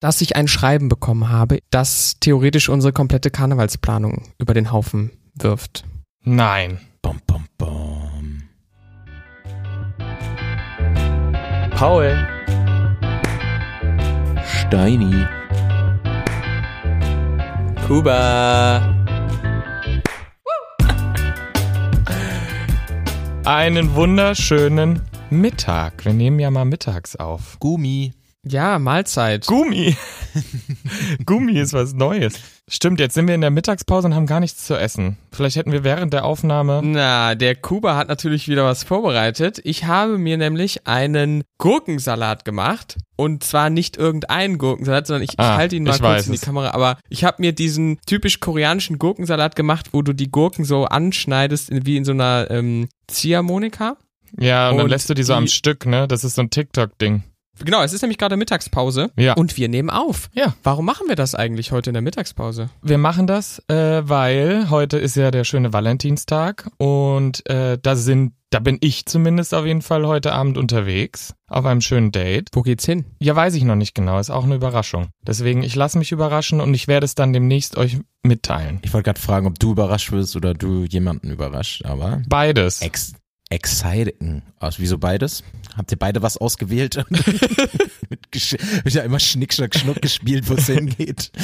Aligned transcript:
dass 0.00 0.22
ich 0.22 0.34
ein 0.34 0.48
Schreiben 0.48 0.88
bekommen 0.88 1.28
habe, 1.28 1.60
das 1.70 2.16
theoretisch 2.20 2.68
unsere 2.68 2.92
komplette 2.92 3.30
Karnevalsplanung 3.30 4.32
über 4.38 4.54
den 4.54 4.72
Haufen 4.72 5.10
wirft. 5.34 5.84
Nein. 6.24 6.80
Bom, 7.02 7.20
bom, 7.26 7.44
bom. 7.58 8.42
Paul. 11.70 12.14
Steini. 14.44 15.26
Kuba. 17.86 18.96
Einen 23.44 23.94
wunderschönen 23.94 25.02
Mittag. 25.30 26.04
Wir 26.04 26.12
nehmen 26.12 26.38
ja 26.38 26.50
mal 26.50 26.64
mittags 26.64 27.16
auf. 27.16 27.58
Gummi. 27.58 28.12
Ja, 28.46 28.78
Mahlzeit. 28.78 29.46
Gummi. 29.46 29.94
Gummi 31.26 31.58
ist 31.58 31.72
was 31.74 31.92
Neues. 31.92 32.34
Stimmt, 32.68 33.00
jetzt 33.00 33.14
sind 33.14 33.26
wir 33.26 33.34
in 33.34 33.40
der 33.42 33.50
Mittagspause 33.50 34.06
und 34.06 34.14
haben 34.14 34.26
gar 34.26 34.40
nichts 34.40 34.64
zu 34.64 34.76
essen. 34.76 35.18
Vielleicht 35.32 35.56
hätten 35.56 35.72
wir 35.72 35.84
während 35.84 36.12
der 36.14 36.24
Aufnahme. 36.24 36.80
Na, 36.82 37.34
der 37.34 37.54
Kuba 37.56 37.96
hat 37.96 38.08
natürlich 38.08 38.48
wieder 38.48 38.64
was 38.64 38.84
vorbereitet. 38.84 39.60
Ich 39.64 39.84
habe 39.84 40.16
mir 40.18 40.38
nämlich 40.38 40.86
einen 40.86 41.42
Gurkensalat 41.58 42.44
gemacht. 42.44 42.96
Und 43.16 43.44
zwar 43.44 43.68
nicht 43.68 43.98
irgendeinen 43.98 44.56
Gurkensalat, 44.56 45.06
sondern 45.06 45.24
ich, 45.24 45.38
Ah, 45.38 45.52
ich 45.52 45.58
halte 45.58 45.76
ihn 45.76 45.84
mal 45.84 45.98
kurz 45.98 46.24
in 46.26 46.32
die 46.32 46.36
es. 46.38 46.42
Kamera. 46.42 46.70
Aber 46.70 46.96
ich 47.10 47.24
habe 47.24 47.36
mir 47.42 47.52
diesen 47.52 47.98
typisch 48.06 48.40
koreanischen 48.40 48.98
Gurkensalat 48.98 49.54
gemacht, 49.56 49.88
wo 49.92 50.00
du 50.00 50.14
die 50.14 50.30
Gurken 50.30 50.64
so 50.64 50.86
anschneidest, 50.86 51.68
wie 51.84 51.98
in 51.98 52.04
so 52.06 52.12
einer 52.12 52.46
ähm, 52.50 52.88
Ziehharmonika. 53.08 53.98
Ja, 54.38 54.70
und, 54.70 54.76
dann 54.76 54.84
Und 54.84 54.90
lässt 54.90 55.10
du 55.10 55.14
die 55.14 55.24
so 55.24 55.34
die- 55.34 55.38
am 55.38 55.46
Stück, 55.48 55.84
ne? 55.84 56.08
Das 56.08 56.24
ist 56.24 56.36
so 56.36 56.42
ein 56.42 56.48
TikTok-Ding. 56.50 57.24
Genau, 57.64 57.82
es 57.82 57.92
ist 57.92 58.02
nämlich 58.02 58.18
gerade 58.18 58.36
Mittagspause. 58.36 59.10
Ja. 59.16 59.34
Und 59.34 59.56
wir 59.56 59.68
nehmen 59.68 59.90
auf. 59.90 60.30
Ja. 60.32 60.54
Warum 60.62 60.84
machen 60.86 61.08
wir 61.08 61.16
das 61.16 61.34
eigentlich 61.34 61.72
heute 61.72 61.90
in 61.90 61.94
der 61.94 62.02
Mittagspause? 62.02 62.70
Wir 62.82 62.98
machen 62.98 63.26
das, 63.26 63.62
äh, 63.68 64.02
weil 64.04 64.70
heute 64.70 64.98
ist 64.98 65.16
ja 65.16 65.30
der 65.30 65.44
schöne 65.44 65.72
Valentinstag 65.72 66.70
und 66.78 67.48
äh, 67.48 67.78
da 67.80 67.96
sind, 67.96 68.32
da 68.50 68.58
bin 68.58 68.78
ich 68.80 69.06
zumindest 69.06 69.54
auf 69.54 69.66
jeden 69.66 69.82
Fall 69.82 70.06
heute 70.06 70.32
Abend 70.32 70.58
unterwegs 70.58 71.34
auf 71.48 71.64
einem 71.66 71.80
schönen 71.80 72.12
Date. 72.12 72.48
Wo 72.52 72.62
geht's 72.62 72.84
hin? 72.86 73.04
Ja, 73.20 73.36
weiß 73.36 73.54
ich 73.54 73.64
noch 73.64 73.76
nicht 73.76 73.94
genau, 73.94 74.18
ist 74.18 74.30
auch 74.30 74.44
eine 74.44 74.54
Überraschung. 74.54 75.08
Deswegen, 75.22 75.62
ich 75.62 75.74
lasse 75.76 75.98
mich 75.98 76.12
überraschen 76.12 76.60
und 76.60 76.74
ich 76.74 76.88
werde 76.88 77.04
es 77.04 77.14
dann 77.14 77.32
demnächst 77.32 77.76
euch 77.76 77.98
mitteilen. 78.22 78.80
Ich 78.82 78.92
wollte 78.92 79.04
gerade 79.06 79.20
fragen, 79.20 79.46
ob 79.46 79.58
du 79.58 79.72
überrascht 79.72 80.12
wirst 80.12 80.36
oder 80.36 80.54
du 80.54 80.84
jemanden 80.84 81.30
überrascht, 81.30 81.84
aber 81.84 82.22
Beides. 82.28 82.82
ex 82.82 83.14
exciting. 83.50 84.42
Also, 84.58 84.78
wieso 84.80 84.96
beides? 84.96 85.42
Habt 85.76 85.92
ihr 85.92 85.98
beide 85.98 86.22
was 86.22 86.36
ausgewählt? 86.36 86.96
wird 88.10 88.94
ja 88.94 89.02
immer 89.02 89.20
Schnick, 89.20 89.52
Schnack, 89.52 89.74
Schnuck 89.74 90.00
gespielt, 90.00 90.48
wo 90.48 90.54
es 90.54 90.66
hingeht. 90.66 91.32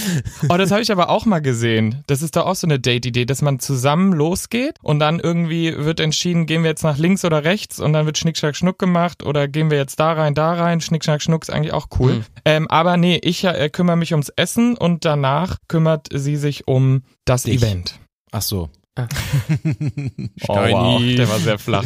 Oh, 0.49 0.57
das 0.57 0.71
habe 0.71 0.83
ich 0.83 0.93
aber 0.93 1.09
auch 1.09 1.27
mal 1.27 1.41
gesehen. 1.41 2.03
Das 2.07 2.23
ist 2.23 2.37
doch 2.37 2.47
auch 2.47 2.55
so 2.55 2.67
eine 2.67 2.79
Date-Idee, 2.79 3.25
dass 3.25 3.43
man 3.43 3.59
zusammen 3.59 4.12
losgeht 4.12 4.77
und 4.83 5.01
dann 5.01 5.19
irgendwie 5.19 5.77
wird 5.77 5.99
entschieden, 5.99 6.47
gehen 6.47 6.62
wir 6.62 6.71
jetzt 6.71 6.84
nach 6.84 6.99
links 6.99 7.25
oder 7.25 7.45
rechts 7.45 7.81
und 7.81 7.93
dann 7.93 8.07
wird 8.07 8.19
Schnick, 8.19 8.37
Schnack, 8.37 8.57
Schnuck 8.57 8.79
gemacht 8.79 9.25
oder 9.25 9.49
gehen 9.49 9.71
wir 9.71 9.79
jetzt 9.79 9.99
da 9.99 10.12
rein, 10.12 10.34
da 10.34 10.53
rein. 10.53 10.81
Schnick, 10.81 11.05
Schnack, 11.05 11.23
Schnuck 11.23 11.43
ist 11.43 11.51
eigentlich 11.51 11.73
auch 11.73 11.89
cool. 11.99 12.15
Mhm. 12.15 12.25
Ähm, 12.45 12.71
aber 12.71 12.97
nee, 12.97 13.19
ich 13.23 13.45
äh, 13.45 13.69
kümmere 13.71 13.97
mich 13.97 14.12
ums 14.12 14.29
Essen 14.37 14.77
und 14.77 15.05
danach 15.05 15.57
kümmert 15.69 16.09
sie 16.12 16.37
sich 16.37 16.69
um 16.69 17.03
das 17.25 17.45
Dich. 17.45 17.62
Event. 17.62 17.99
Ach 18.31 18.43
so. 18.43 18.71
Oh, 20.49 20.55
wow, 20.55 21.01
der 21.03 21.29
war 21.29 21.39
sehr 21.39 21.59
flach. 21.59 21.85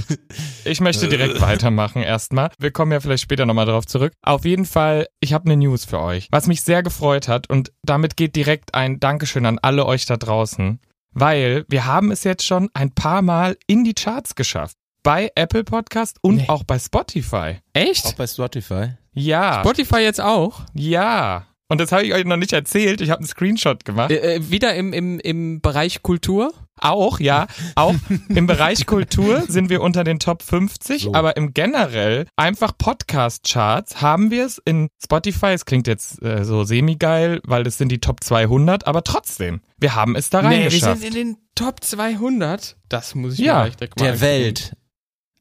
Ich 0.64 0.80
möchte 0.80 1.08
direkt 1.08 1.40
weitermachen 1.40 2.02
erstmal. 2.02 2.50
Wir 2.58 2.70
kommen 2.70 2.92
ja 2.92 3.00
vielleicht 3.00 3.22
später 3.22 3.46
nochmal 3.46 3.66
drauf 3.66 3.86
zurück. 3.86 4.12
Auf 4.22 4.44
jeden 4.44 4.64
Fall, 4.66 5.06
ich 5.20 5.32
habe 5.32 5.46
eine 5.46 5.56
News 5.56 5.84
für 5.84 6.00
euch, 6.00 6.28
was 6.30 6.46
mich 6.46 6.62
sehr 6.62 6.82
gefreut 6.82 7.28
hat 7.28 7.48
und 7.48 7.72
damit 7.82 8.16
geht 8.16 8.36
direkt 8.36 8.74
ein 8.74 9.00
Dankeschön 9.00 9.46
an 9.46 9.58
alle 9.60 9.86
euch 9.86 10.06
da 10.06 10.16
draußen, 10.16 10.80
weil 11.12 11.64
wir 11.68 11.86
haben 11.86 12.10
es 12.10 12.24
jetzt 12.24 12.44
schon 12.44 12.68
ein 12.74 12.92
paar 12.92 13.22
Mal 13.22 13.56
in 13.66 13.84
die 13.84 13.94
Charts 13.94 14.34
geschafft. 14.34 14.76
Bei 15.02 15.30
Apple 15.34 15.64
Podcast 15.64 16.18
und 16.22 16.36
Nee. 16.36 16.44
auch 16.48 16.62
bei 16.64 16.78
Spotify. 16.78 17.56
Auch 17.56 17.60
Echt? 17.72 18.16
bei 18.18 18.26
Spotify. 18.26 18.90
Ja, 19.12 19.60
Spotify 19.60 20.00
jetzt 20.00 20.20
auch? 20.20 20.60
ja. 20.74 21.46
Und 21.72 21.80
das 21.80 21.92
habe 21.92 22.02
ich 22.02 22.12
euch 22.12 22.24
noch 22.24 22.36
nicht 22.36 22.52
erzählt. 22.52 23.00
Ich 23.00 23.10
habe 23.10 23.20
einen 23.20 23.28
Screenshot 23.28 23.84
gemacht. 23.84 24.10
Äh, 24.10 24.34
äh, 24.38 24.50
wieder 24.50 24.74
im, 24.74 24.92
im, 24.92 25.20
im 25.20 25.60
Bereich 25.60 26.02
Kultur? 26.02 26.52
Auch, 26.80 27.20
ja. 27.20 27.46
Auch 27.74 27.94
im 28.28 28.46
Bereich 28.46 28.86
Kultur 28.86 29.42
sind 29.48 29.68
wir 29.70 29.80
unter 29.82 30.04
den 30.04 30.18
Top 30.18 30.42
50, 30.42 31.02
So. 31.02 31.14
aber 31.14 31.36
im 31.36 31.52
generell 31.54 32.26
einfach 32.36 32.72
Podcast-Charts 32.76 34.00
haben 34.00 34.30
wir 34.30 34.46
es 34.46 34.58
in 34.58 34.88
Spotify. 35.02 35.48
Es 35.48 35.64
klingt 35.64 35.86
jetzt 35.86 36.22
äh, 36.22 36.44
so 36.44 36.64
semi-geil, 36.64 37.40
weil 37.44 37.64
das 37.64 37.78
sind 37.78 37.90
die 37.90 38.00
Top 38.00 38.22
200, 38.24 38.86
aber 38.86 39.04
trotzdem, 39.04 39.60
wir 39.78 39.94
haben 39.94 40.16
es 40.16 40.30
da 40.30 40.42
wir 40.42 40.48
reingeschafft. 40.50 41.00
sind 41.02 41.14
in 41.16 41.28
den 41.34 41.36
Top 41.54 41.82
200. 41.84 42.76
Das 42.88 43.14
muss 43.14 43.34
ich 43.34 43.40
Ja, 43.40 43.58
mir 43.58 43.64
gleich 43.64 43.76
direkt 43.76 43.98
mal 43.98 44.04
Der 44.04 44.12
angucken. 44.14 44.30
Welt. 44.30 44.72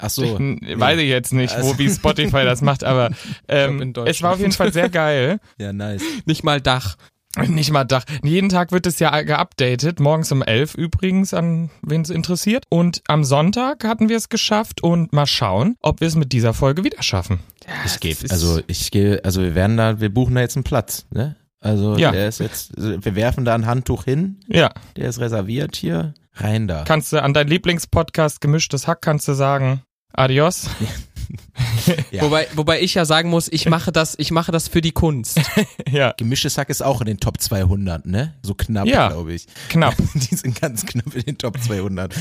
Ach 0.02 0.10
so. 0.10 0.38
Hm, 0.38 0.60
Weiß 0.76 0.98
ich 1.00 1.10
jetzt 1.10 1.34
nicht, 1.34 1.54
wo 1.54 1.58
Also- 1.68 1.78
wie 1.78 1.90
Spotify 1.90 2.44
das 2.46 2.62
macht, 2.62 2.84
aber 2.84 3.12
ähm, 3.48 3.82
in 3.82 3.94
es 4.06 4.22
war 4.22 4.34
auf 4.34 4.40
jeden 4.40 4.52
Fall 4.54 4.72
sehr 4.72 4.90
geil. 4.90 5.40
Ja, 5.58 5.74
nice. 5.74 6.02
Nicht 6.26 6.44
mal 6.44 6.62
Dach. 6.62 6.96
Nicht 7.48 7.72
mal 7.72 7.84
Dach. 7.86 8.04
Jeden 8.24 8.50
Tag 8.50 8.72
wird 8.72 8.86
es 8.88 9.00
ja 9.00 9.22
geupdatet, 9.22 10.00
morgens 10.00 10.32
um 10.32 10.42
11 10.42 10.76
übrigens, 10.76 11.34
an 11.34 11.70
wen 11.82 12.02
es 12.02 12.10
interessiert. 12.10 12.64
Und 12.70 13.02
am 13.08 13.24
Sonntag 13.24 13.84
hatten 13.84 14.10
wir 14.10 14.18
es 14.18 14.30
geschafft 14.30 14.82
und 14.84 15.14
mal 15.14 15.26
schauen, 15.26 15.76
ob 15.82 16.02
wir 16.02 16.08
es 16.08 16.16
mit 16.16 16.32
dieser 16.34 16.54
Folge 16.54 16.84
wieder 16.84 17.02
schaffen. 17.04 17.40
Ich 17.86 18.00
gehe, 18.00 18.12
ist- 18.12 18.32
also 18.32 18.62
ich 18.68 18.92
gehe, 18.92 19.24
also 19.24 19.42
wir 19.42 19.56
werden 19.56 19.78
da, 19.78 20.00
wir 20.00 20.14
buchen 20.14 20.36
da 20.36 20.42
jetzt 20.42 20.56
einen 20.58 20.64
Platz, 20.64 21.06
ne? 21.12 21.36
Also 21.62 21.98
Ja. 21.98 22.12
der 22.12 22.30
ist 22.30 22.40
jetzt, 22.40 22.78
also 22.78 23.04
wir 23.04 23.16
werfen 23.16 23.44
da 23.44 23.54
ein 23.54 23.66
Handtuch 23.66 24.06
hin, 24.06 24.40
Ja, 24.48 24.72
der 24.96 25.10
ist 25.10 25.20
reserviert 25.20 25.76
hier, 25.76 26.14
rein 26.36 26.68
da. 26.70 26.84
kannst 26.86 27.12
du 27.12 27.22
an 27.22 27.34
dein 27.34 27.48
Lieblingspodcast 27.50 28.40
Gemischtes 28.40 28.88
Hack 28.88 29.02
kannst 29.02 29.28
du 29.28 29.34
sagen, 29.34 29.82
adios. 30.14 30.70
Ja. 32.12 32.24
Wobei, 32.24 32.48
wobei 32.56 32.82
ich 32.82 32.94
ja 32.96 33.06
sagen 33.06 33.30
muss, 33.30 33.48
ich 33.52 33.68
mache 33.68 33.92
das, 33.92 34.16
ich 34.18 34.32
mache 34.32 34.52
das 34.52 34.68
für 34.68 34.82
die 34.82 34.92
Kunst. 34.92 35.40
ja, 35.90 36.14
Gemischtes 36.18 36.58
Hack 36.58 36.70
ist 36.70 36.82
auch 36.82 37.02
in 37.02 37.08
den 37.08 37.20
Top 37.20 37.40
200, 37.40 38.06
ne? 38.06 38.36
So 38.44 38.54
knapp, 38.54 38.88
Ja. 38.88 39.10
glaube 39.10 39.34
ich. 39.34 39.48
knapp. 39.70 39.96
Die 40.14 40.36
sind 40.36 40.60
ganz 40.60 40.86
knapp 40.86 41.14
in 41.16 41.22
den 41.24 41.38
Top 41.38 41.60
200. 41.60 42.14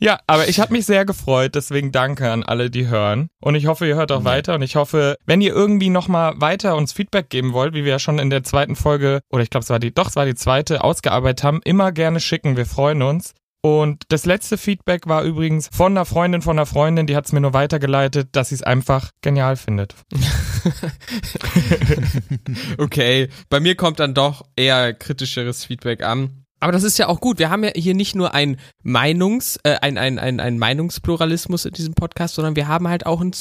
Ja, 0.00 0.20
aber 0.26 0.48
ich 0.48 0.60
habe 0.60 0.72
mich 0.72 0.86
sehr 0.86 1.04
gefreut, 1.04 1.54
deswegen 1.54 1.92
danke 1.92 2.30
an 2.30 2.42
alle, 2.42 2.70
die 2.70 2.86
hören. 2.88 3.28
Und 3.40 3.54
ich 3.54 3.66
hoffe, 3.66 3.86
ihr 3.86 3.96
hört 3.96 4.12
auch 4.12 4.20
Ja. 4.20 4.24
weiter. 4.24 4.54
Und 4.54 4.62
ich 4.62 4.76
hoffe, 4.76 5.16
wenn 5.26 5.40
ihr 5.40 5.52
irgendwie 5.52 5.90
nochmal 5.90 6.34
weiter 6.40 6.76
uns 6.76 6.92
Feedback 6.92 7.30
geben 7.30 7.52
wollt, 7.52 7.74
wie 7.74 7.84
wir 7.84 7.92
ja 7.92 7.98
schon 7.98 8.18
in 8.18 8.30
der 8.30 8.44
zweiten 8.44 8.76
Folge, 8.76 9.20
oder 9.30 9.42
ich 9.42 9.50
glaube, 9.50 9.64
es 9.64 9.70
war 9.70 9.78
die, 9.78 9.92
doch, 9.94 10.08
es 10.08 10.16
war 10.16 10.26
die 10.26 10.34
zweite, 10.34 10.84
ausgearbeitet 10.84 11.44
haben, 11.44 11.60
immer 11.64 11.92
gerne 11.92 12.20
schicken. 12.20 12.56
Wir 12.56 12.66
freuen 12.66 13.02
uns. 13.02 13.34
Und 13.64 14.02
das 14.08 14.26
letzte 14.26 14.58
Feedback 14.58 15.06
war 15.06 15.22
übrigens 15.22 15.68
von 15.72 15.92
einer 15.92 16.04
Freundin 16.04 16.42
von 16.42 16.58
einer 16.58 16.66
Freundin, 16.66 17.06
die 17.06 17.14
hat 17.14 17.26
es 17.26 17.32
mir 17.32 17.40
nur 17.40 17.54
weitergeleitet, 17.54 18.30
dass 18.32 18.48
sie 18.48 18.56
es 18.56 18.62
einfach 18.62 19.12
genial 19.22 19.56
findet. 19.56 19.94
Okay, 22.78 23.28
bei 23.48 23.60
mir 23.60 23.74
kommt 23.74 24.00
dann 24.00 24.14
doch 24.14 24.42
eher 24.56 24.92
kritischeres 24.94 25.64
Feedback 25.64 26.02
an. 26.02 26.44
Aber 26.60 26.72
das 26.72 26.84
ist 26.84 26.98
ja 26.98 27.08
auch 27.08 27.20
gut. 27.20 27.38
Wir 27.38 27.50
haben 27.50 27.64
ja 27.64 27.70
hier 27.74 27.94
nicht 27.94 28.14
nur 28.14 28.34
ein 28.34 28.56
Meinungs, 28.82 29.58
äh, 29.64 29.78
ein, 29.80 29.98
ein, 29.98 30.18
ein, 30.18 30.38
ein 30.38 30.58
Meinungspluralismus 30.58 31.64
in 31.64 31.72
diesem 31.72 31.94
Podcast, 31.94 32.36
sondern 32.36 32.54
wir 32.54 32.68
haben 32.68 32.86
halt 32.86 33.04
auch 33.04 33.20
einen 33.20 33.32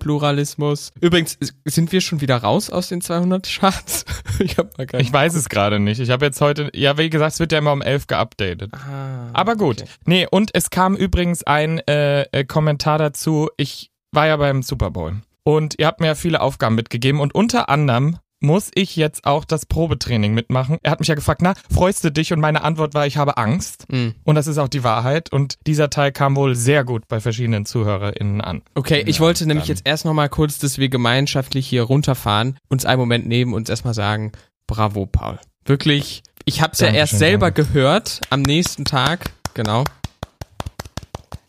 Zuhörerpluralismus. 0.00 0.92
Übrigens, 1.00 1.38
sind 1.64 1.92
wir 1.92 2.00
schon 2.00 2.20
wieder 2.20 2.36
raus 2.38 2.70
aus 2.70 2.88
den 2.88 3.00
200 3.00 3.46
Charts? 3.46 4.04
ich 4.38 4.58
hab 4.58 4.76
mal 4.78 4.86
gar 4.86 5.00
Ich 5.00 5.12
weiß 5.12 5.34
es 5.34 5.48
gerade 5.48 5.78
nicht. 5.78 6.00
Ich 6.00 6.10
habe 6.10 6.24
jetzt 6.26 6.40
heute, 6.40 6.70
ja, 6.74 6.98
wie 6.98 7.10
gesagt, 7.10 7.34
es 7.34 7.40
wird 7.40 7.52
ja 7.52 7.58
immer 7.58 7.72
um 7.72 7.82
elf 7.82 8.06
geupdatet. 8.06 8.72
Ah, 8.74 9.30
Aber 9.32 9.56
gut. 9.56 9.82
okay. 9.82 9.90
Nee, 10.06 10.26
und 10.30 10.50
es 10.54 10.70
kam 10.70 10.96
übrigens 10.96 11.44
ein 11.44 11.78
äh, 11.86 12.22
äh, 12.32 12.44
Kommentar 12.44 12.98
dazu. 12.98 13.48
Ich 13.56 13.90
war 14.12 14.26
ja 14.26 14.36
beim 14.36 14.62
Super 14.62 14.90
Bowl. 14.90 15.20
Und 15.42 15.76
ihr 15.78 15.86
habt 15.86 16.00
mir 16.00 16.08
ja 16.08 16.14
viele 16.14 16.40
Aufgaben 16.40 16.74
mitgegeben. 16.74 17.20
Und 17.20 17.34
unter 17.34 17.68
anderem 17.68 18.18
muss 18.40 18.70
ich 18.74 18.96
jetzt 18.96 19.24
auch 19.26 19.44
das 19.44 19.66
Probetraining 19.66 20.34
mitmachen. 20.34 20.78
Er 20.82 20.90
hat 20.92 20.98
mich 21.00 21.08
ja 21.08 21.14
gefragt, 21.14 21.42
na, 21.42 21.54
freust 21.72 22.02
du 22.04 22.10
dich? 22.10 22.32
Und 22.32 22.40
meine 22.40 22.62
Antwort 22.64 22.94
war, 22.94 23.06
ich 23.06 23.16
habe 23.16 23.36
Angst. 23.36 23.84
Mm. 23.92 24.08
Und 24.24 24.34
das 24.34 24.46
ist 24.46 24.58
auch 24.58 24.68
die 24.68 24.82
Wahrheit. 24.82 25.32
Und 25.32 25.58
dieser 25.66 25.90
Teil 25.90 26.10
kam 26.12 26.36
wohl 26.36 26.54
sehr 26.54 26.84
gut 26.84 27.06
bei 27.08 27.20
verschiedenen 27.20 27.66
ZuhörerInnen 27.66 28.40
an. 28.40 28.62
Okay, 28.74 29.02
ich 29.06 29.16
Ja, 29.16 29.20
wollte 29.22 29.46
nämlich 29.46 29.66
dann. 29.66 29.76
jetzt 29.76 29.86
erst 29.86 30.04
noch 30.04 30.14
mal 30.14 30.28
kurz, 30.28 30.58
dass 30.58 30.78
wir 30.78 30.88
gemeinschaftlich 30.88 31.66
hier 31.66 31.82
runterfahren, 31.82 32.56
uns 32.68 32.84
einen 32.86 32.98
Moment 33.00 33.26
nehmen 33.26 33.52
und 33.52 33.60
uns 33.60 33.68
erstmal 33.68 33.94
sagen, 33.94 34.32
bravo, 34.66 35.06
Paul. 35.06 35.38
Wirklich, 35.66 36.22
ich 36.46 36.62
hab's 36.62 36.80
ja 36.80 36.86
Dankeschön, 36.86 37.00
erst 37.00 37.18
selber 37.18 37.50
danke. 37.50 37.64
gehört 37.66 38.20
am 38.30 38.42
nächsten 38.42 38.84
Tag, 38.86 39.32
genau. 39.54 39.84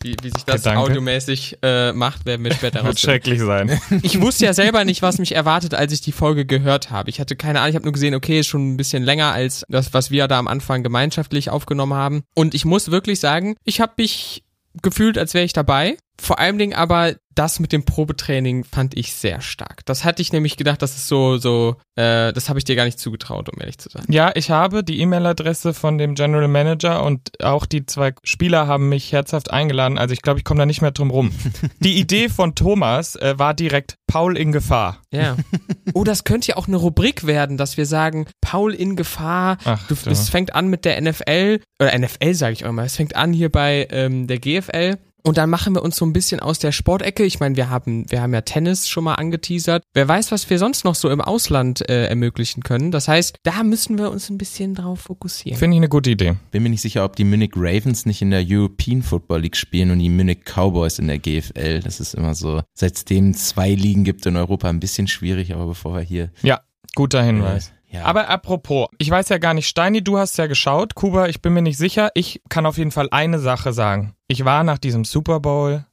Wie, 0.02 0.16
wie 0.22 0.30
sich 0.30 0.44
das 0.44 0.62
Danke. 0.62 0.80
audiomäßig 0.80 1.58
äh, 1.62 1.92
macht, 1.92 2.26
werden 2.26 2.44
wir 2.44 2.52
später 2.52 2.84
Wird 2.84 2.98
schrecklich 2.98 3.40
sein. 3.40 3.80
Ich 4.02 4.20
wusste 4.20 4.46
ja 4.46 4.54
selber 4.54 4.84
nicht, 4.84 5.02
was 5.02 5.18
mich 5.18 5.34
erwartet, 5.34 5.74
als 5.74 5.92
ich 5.92 6.00
die 6.00 6.12
Folge 6.12 6.44
gehört 6.44 6.90
habe. 6.90 7.10
Ich 7.10 7.20
hatte 7.20 7.36
keine 7.36 7.60
Ahnung, 7.60 7.70
ich 7.70 7.76
habe 7.76 7.84
nur 7.84 7.92
gesehen, 7.92 8.14
okay, 8.14 8.40
ist 8.40 8.48
schon 8.48 8.72
ein 8.72 8.76
bisschen 8.76 9.02
länger 9.02 9.32
als 9.32 9.64
das, 9.68 9.94
was 9.94 10.10
wir 10.10 10.26
da 10.28 10.38
am 10.38 10.48
Anfang 10.48 10.82
gemeinschaftlich 10.82 11.50
aufgenommen 11.50 11.94
haben. 11.94 12.22
Und 12.34 12.54
ich 12.54 12.64
muss 12.64 12.90
wirklich 12.90 13.20
sagen, 13.20 13.56
ich 13.64 13.80
habe 13.80 13.92
mich 13.98 14.44
gefühlt, 14.80 15.18
als 15.18 15.34
wäre 15.34 15.44
ich 15.44 15.52
dabei. 15.52 15.96
Vor 16.20 16.38
allem 16.38 16.58
Dingen 16.58 16.74
aber 16.74 17.14
das 17.34 17.60
mit 17.60 17.72
dem 17.72 17.84
Probetraining 17.84 18.64
fand 18.64 18.94
ich 18.96 19.14
sehr 19.14 19.40
stark. 19.40 19.86
Das 19.86 20.04
hatte 20.04 20.20
ich 20.20 20.32
nämlich 20.32 20.58
gedacht, 20.58 20.82
das 20.82 20.96
ist 20.96 21.08
so, 21.08 21.38
so, 21.38 21.76
äh, 21.96 22.30
das 22.32 22.48
habe 22.50 22.58
ich 22.58 22.64
dir 22.64 22.76
gar 22.76 22.84
nicht 22.84 22.98
zugetraut, 22.98 23.48
um 23.48 23.58
ehrlich 23.58 23.78
zu 23.78 23.88
sein. 23.88 24.04
Ja, 24.08 24.32
ich 24.34 24.50
habe 24.50 24.84
die 24.84 25.00
E-Mail-Adresse 25.00 25.72
von 25.72 25.96
dem 25.96 26.14
General 26.14 26.46
Manager 26.48 27.02
und 27.02 27.42
auch 27.42 27.64
die 27.64 27.86
zwei 27.86 28.12
Spieler 28.22 28.66
haben 28.66 28.90
mich 28.90 29.12
herzhaft 29.12 29.50
eingeladen. 29.50 29.96
Also 29.96 30.12
ich 30.12 30.20
glaube, 30.20 30.38
ich 30.40 30.44
komme 30.44 30.58
da 30.58 30.66
nicht 30.66 30.82
mehr 30.82 30.90
drum 30.90 31.10
rum. 31.10 31.32
die 31.80 31.98
Idee 31.98 32.28
von 32.28 32.54
Thomas 32.54 33.16
äh, 33.16 33.38
war 33.38 33.54
direkt 33.54 33.96
Paul 34.06 34.36
in 34.36 34.52
Gefahr. 34.52 35.00
Ja. 35.12 35.36
Oh, 35.94 36.04
das 36.04 36.24
könnte 36.24 36.48
ja 36.48 36.56
auch 36.56 36.68
eine 36.68 36.76
Rubrik 36.76 37.26
werden, 37.26 37.58
dass 37.58 37.76
wir 37.76 37.84
sagen, 37.84 38.26
Paul 38.40 38.72
in 38.72 38.96
Gefahr. 38.96 39.58
Ach, 39.64 39.86
Du, 39.88 39.94
du. 39.94 40.08
es 40.10 40.30
fängt 40.30 40.54
an 40.54 40.68
mit 40.68 40.86
der 40.86 40.98
NFL, 41.00 41.60
oder 41.82 41.98
NFL 41.98 42.32
sage 42.32 42.52
ich 42.54 42.64
auch 42.64 42.70
immer, 42.70 42.84
es 42.84 42.96
fängt 42.96 43.14
an 43.14 43.32
hier 43.34 43.50
bei 43.50 43.88
ähm, 43.90 44.26
der 44.26 44.38
GFL. 44.38 44.96
Und 45.22 45.38
dann 45.38 45.50
machen 45.50 45.74
wir 45.74 45.82
uns 45.82 45.96
so 45.96 46.04
ein 46.04 46.12
bisschen 46.12 46.40
aus 46.40 46.58
der 46.58 46.72
Sportecke. 46.72 47.24
Ich 47.24 47.40
meine, 47.40 47.56
wir 47.56 47.70
haben, 47.70 48.10
wir 48.10 48.20
haben 48.20 48.34
ja 48.34 48.40
Tennis 48.40 48.88
schon 48.88 49.04
mal 49.04 49.14
angeteasert. 49.14 49.84
Wer 49.94 50.08
weiß, 50.08 50.32
was 50.32 50.50
wir 50.50 50.58
sonst 50.58 50.84
noch 50.84 50.94
so 50.94 51.10
im 51.10 51.20
Ausland 51.20 51.88
äh, 51.88 52.06
ermöglichen 52.06 52.62
können. 52.62 52.90
Das 52.90 53.08
heißt, 53.08 53.38
da 53.42 53.62
müssen 53.62 53.98
wir 53.98 54.10
uns 54.10 54.30
ein 54.30 54.38
bisschen 54.38 54.74
drauf 54.74 55.00
fokussieren. 55.00 55.58
Finde 55.58 55.76
ich 55.76 55.80
eine 55.80 55.88
gute 55.88 56.10
Idee. 56.10 56.34
Bin 56.50 56.62
mir 56.62 56.70
nicht 56.70 56.82
sicher, 56.82 57.04
ob 57.04 57.16
die 57.16 57.24
Munich 57.24 57.52
Ravens 57.54 58.06
nicht 58.06 58.22
in 58.22 58.30
der 58.30 58.44
European 58.46 59.02
Football 59.02 59.42
League 59.42 59.56
spielen 59.56 59.90
und 59.90 60.00
die 60.00 60.10
Munich 60.10 60.40
Cowboys 60.44 60.98
in 60.98 61.06
der 61.06 61.18
GFL. 61.18 61.80
Das 61.80 62.00
ist 62.00 62.14
immer 62.14 62.34
so, 62.34 62.62
seitdem 62.74 63.30
es 63.30 63.48
zwei 63.48 63.74
Ligen 63.74 64.04
gibt 64.04 64.26
in 64.26 64.36
Europa, 64.36 64.68
ein 64.68 64.80
bisschen 64.80 65.06
schwierig, 65.06 65.54
aber 65.54 65.66
bevor 65.66 65.94
wir 65.94 66.02
hier. 66.02 66.30
Ja, 66.42 66.60
guter 66.94 67.22
Hinweis. 67.22 67.72
Ja. 67.92 68.04
Aber 68.04 68.28
apropos, 68.28 68.88
ich 68.96 69.10
weiß 69.10 69.28
ja 69.28 69.36
gar 69.36 69.52
nicht, 69.52 69.68
Steini, 69.68 70.02
du 70.02 70.16
hast 70.16 70.38
ja 70.38 70.46
geschaut. 70.46 70.94
Kuba, 70.94 71.28
ich 71.28 71.42
bin 71.42 71.52
mir 71.52 71.60
nicht 71.60 71.76
sicher. 71.76 72.10
Ich 72.14 72.40
kann 72.48 72.64
auf 72.64 72.78
jeden 72.78 72.90
Fall 72.90 73.08
eine 73.10 73.38
Sache 73.38 73.74
sagen. 73.74 74.14
Ich 74.28 74.46
war 74.46 74.64
nach 74.64 74.78
diesem 74.78 75.04
Super 75.04 75.40
Bowl 75.40 75.84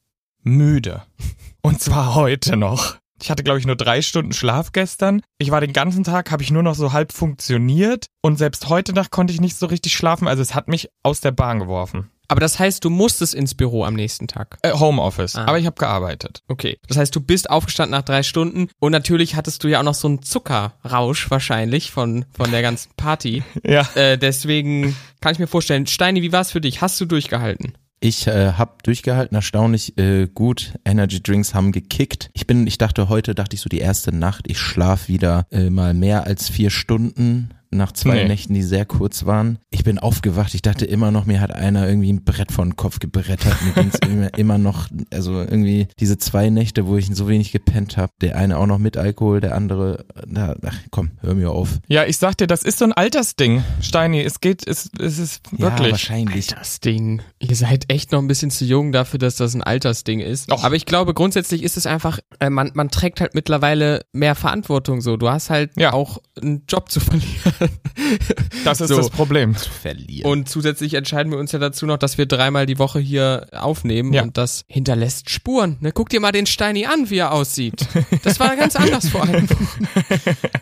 müde. 0.41 1.03
Und 1.61 1.81
zwar 1.81 2.15
heute 2.15 2.55
noch. 2.55 2.95
Ich 3.21 3.29
hatte, 3.29 3.43
glaube 3.43 3.59
ich, 3.59 3.65
nur 3.65 3.75
drei 3.75 4.01
Stunden 4.01 4.31
Schlaf 4.31 4.71
gestern. 4.71 5.21
Ich 5.39 5.51
war 5.51 5.59
den 5.59 5.73
ganzen 5.73 6.05
Tag, 6.05 6.31
habe 6.31 6.41
ich 6.41 6.51
nur 6.51 6.63
noch 6.63 6.75
so 6.75 6.93
halb 6.93 7.11
funktioniert. 7.11 8.05
Und 8.21 8.37
selbst 8.37 8.69
heute 8.69 8.93
Nacht 8.93 9.11
konnte 9.11 9.33
ich 9.33 9.41
nicht 9.41 9.57
so 9.57 9.65
richtig 9.65 9.93
schlafen. 9.93 10.29
Also 10.29 10.41
es 10.41 10.55
hat 10.55 10.69
mich 10.69 10.89
aus 11.03 11.19
der 11.19 11.31
Bahn 11.31 11.59
geworfen. 11.59 12.09
Aber 12.29 12.39
das 12.39 12.59
heißt, 12.59 12.85
du 12.85 12.89
musstest 12.89 13.33
ins 13.33 13.55
Büro 13.55 13.83
am 13.83 13.95
nächsten 13.95 14.27
Tag. 14.27 14.59
Äh, 14.61 14.71
Homeoffice. 14.73 15.35
Ah. 15.35 15.45
Aber 15.45 15.59
ich 15.59 15.65
habe 15.65 15.75
gearbeitet. 15.75 16.43
Okay. 16.47 16.77
Das 16.87 16.97
heißt, 16.97 17.15
du 17.15 17.19
bist 17.19 17.49
aufgestanden 17.49 17.91
nach 17.91 18.05
drei 18.05 18.23
Stunden 18.23 18.69
und 18.79 18.91
natürlich 18.91 19.35
hattest 19.35 19.63
du 19.63 19.67
ja 19.67 19.79
auch 19.79 19.83
noch 19.83 19.95
so 19.95 20.07
einen 20.07 20.21
Zuckerrausch 20.21 21.29
wahrscheinlich 21.29 21.91
von, 21.91 22.25
von 22.31 22.51
der 22.51 22.61
ganzen 22.61 22.91
Party. 22.95 23.43
Ja. 23.65 23.87
äh, 23.95 24.17
deswegen 24.17 24.95
kann 25.21 25.33
ich 25.33 25.39
mir 25.39 25.47
vorstellen, 25.47 25.85
Steini, 25.85 26.21
wie 26.21 26.31
war 26.31 26.41
es 26.41 26.51
für 26.51 26.61
dich? 26.61 26.81
Hast 26.81 26.99
du 27.01 27.05
durchgehalten? 27.05 27.73
Ich 27.99 28.27
äh, 28.27 28.53
habe 28.53 28.75
durchgehalten, 28.83 29.35
erstaunlich 29.35 29.97
äh, 29.97 30.27
gut. 30.27 30.73
Energy 30.85 31.21
Drinks 31.21 31.53
haben 31.53 31.73
gekickt. 31.73 32.29
Ich 32.33 32.47
bin, 32.47 32.65
ich 32.65 32.77
dachte 32.77 33.09
heute, 33.09 33.35
dachte 33.35 33.55
ich 33.55 33.61
so 33.61 33.67
die 33.67 33.79
erste 33.79 34.15
Nacht, 34.15 34.45
ich 34.47 34.57
schlaf 34.57 35.09
wieder 35.09 35.45
äh, 35.51 35.69
mal 35.69 35.93
mehr 35.93 36.25
als 36.25 36.47
vier 36.47 36.69
Stunden 36.69 37.49
nach 37.71 37.91
zwei 37.91 38.15
Nee. 38.23 38.27
Nächten, 38.27 38.53
die 38.53 38.63
sehr 38.63 38.85
kurz 38.85 39.25
waren. 39.25 39.59
Ich 39.69 39.83
bin 39.83 39.99
aufgewacht. 39.99 40.53
Ich 40.55 40.61
dachte 40.61 40.85
immer 40.85 41.11
noch, 41.11 41.25
mir 41.25 41.39
hat 41.39 41.51
einer 41.53 41.87
irgendwie 41.87 42.11
ein 42.11 42.23
Brett 42.23 42.51
vor 42.51 42.65
den 42.65 42.75
Kopf 42.75 42.99
gebrettert. 42.99 43.55
Mir 43.63 43.73
ging's 43.73 43.99
immer, 44.09 44.33
immer 44.37 44.57
noch, 44.57 44.87
also 45.13 45.39
irgendwie 45.41 45.87
diese 45.99 46.17
zwei 46.17 46.49
Nächte, 46.49 46.87
wo 46.87 46.97
ich 46.97 47.07
so 47.13 47.27
wenig 47.27 47.51
gepennt 47.51 47.97
habe. 47.97 48.11
Der 48.21 48.35
eine 48.37 48.57
auch 48.57 48.65
noch 48.65 48.79
mit 48.79 48.97
Alkohol, 48.97 49.39
der 49.41 49.55
andere, 49.55 50.05
da, 50.27 50.55
ach 50.65 50.77
komm, 50.91 51.11
hör 51.21 51.35
mir 51.35 51.51
auf. 51.51 51.79
Ja, 51.87 52.05
ich 52.05 52.17
sag 52.17 52.37
dir, 52.37 52.47
das 52.47 52.63
ist 52.63 52.79
so 52.79 52.85
ein 52.85 52.93
Altersding. 52.93 53.63
Steini, 53.81 54.21
es 54.21 54.39
geht, 54.41 54.67
es, 54.67 54.89
es 54.99 55.19
ist 55.19 55.41
Ja, 55.51 55.59
wirklich. 55.69 55.91
wahrscheinlich. 55.91 56.49
Altersding. 56.51 57.21
Ihr 57.39 57.55
seid 57.55 57.91
echt 57.91 58.11
noch 58.11 58.19
ein 58.19 58.27
bisschen 58.27 58.51
zu 58.51 58.65
jung 58.65 58.91
dafür, 58.91 59.19
dass 59.19 59.35
das 59.35 59.53
ein 59.53 59.63
Altersding 59.63 60.19
ist. 60.19 60.51
Och. 60.51 60.63
Aber 60.63 60.75
ich 60.75 60.85
glaube, 60.85 61.13
grundsätzlich 61.13 61.63
ist 61.63 61.77
es 61.77 61.85
einfach, 61.85 62.19
äh, 62.39 62.49
man, 62.49 62.71
man 62.73 62.89
trägt 62.89 63.21
halt 63.21 63.35
mittlerweile 63.35 64.05
mehr 64.11 64.35
Verantwortung 64.35 65.01
so. 65.01 65.17
Du 65.17 65.29
hast 65.29 65.49
halt 65.49 65.71
Ja. 65.77 65.93
auch 65.93 66.17
einen 66.41 66.63
Job 66.67 66.89
zu 66.91 66.99
verlieren. 66.99 67.53
das 68.65 68.81
ist 68.81 68.89
so. 68.89 68.97
das 68.97 69.09
Problem. 69.09 69.55
Verlieren. 69.55 70.29
Und 70.31 70.49
zusätzlich 70.49 70.93
entscheiden 70.93 71.31
wir 71.31 71.39
uns 71.39 71.51
ja 71.51 71.59
dazu 71.59 71.85
noch, 71.85 71.97
dass 71.97 72.17
wir 72.17 72.25
dreimal 72.25 72.65
die 72.65 72.79
Woche 72.79 72.99
hier 72.99 73.47
aufnehmen 73.51 74.13
Ja. 74.13 74.23
und 74.23 74.37
das 74.37 74.63
hinterlässt 74.67 75.29
Spuren. 75.29 75.77
Ne? 75.79 75.91
Guck 75.91 76.09
dir 76.09 76.19
mal 76.19 76.31
den 76.31 76.45
Steini 76.45 76.85
an, 76.85 77.09
wie 77.09 77.17
er 77.17 77.31
aussieht. 77.33 77.87
Das 78.23 78.39
war 78.39 78.55
ganz 78.55 78.75
anders 78.75 79.09
vor 79.09 79.21
Woche. 79.27 79.47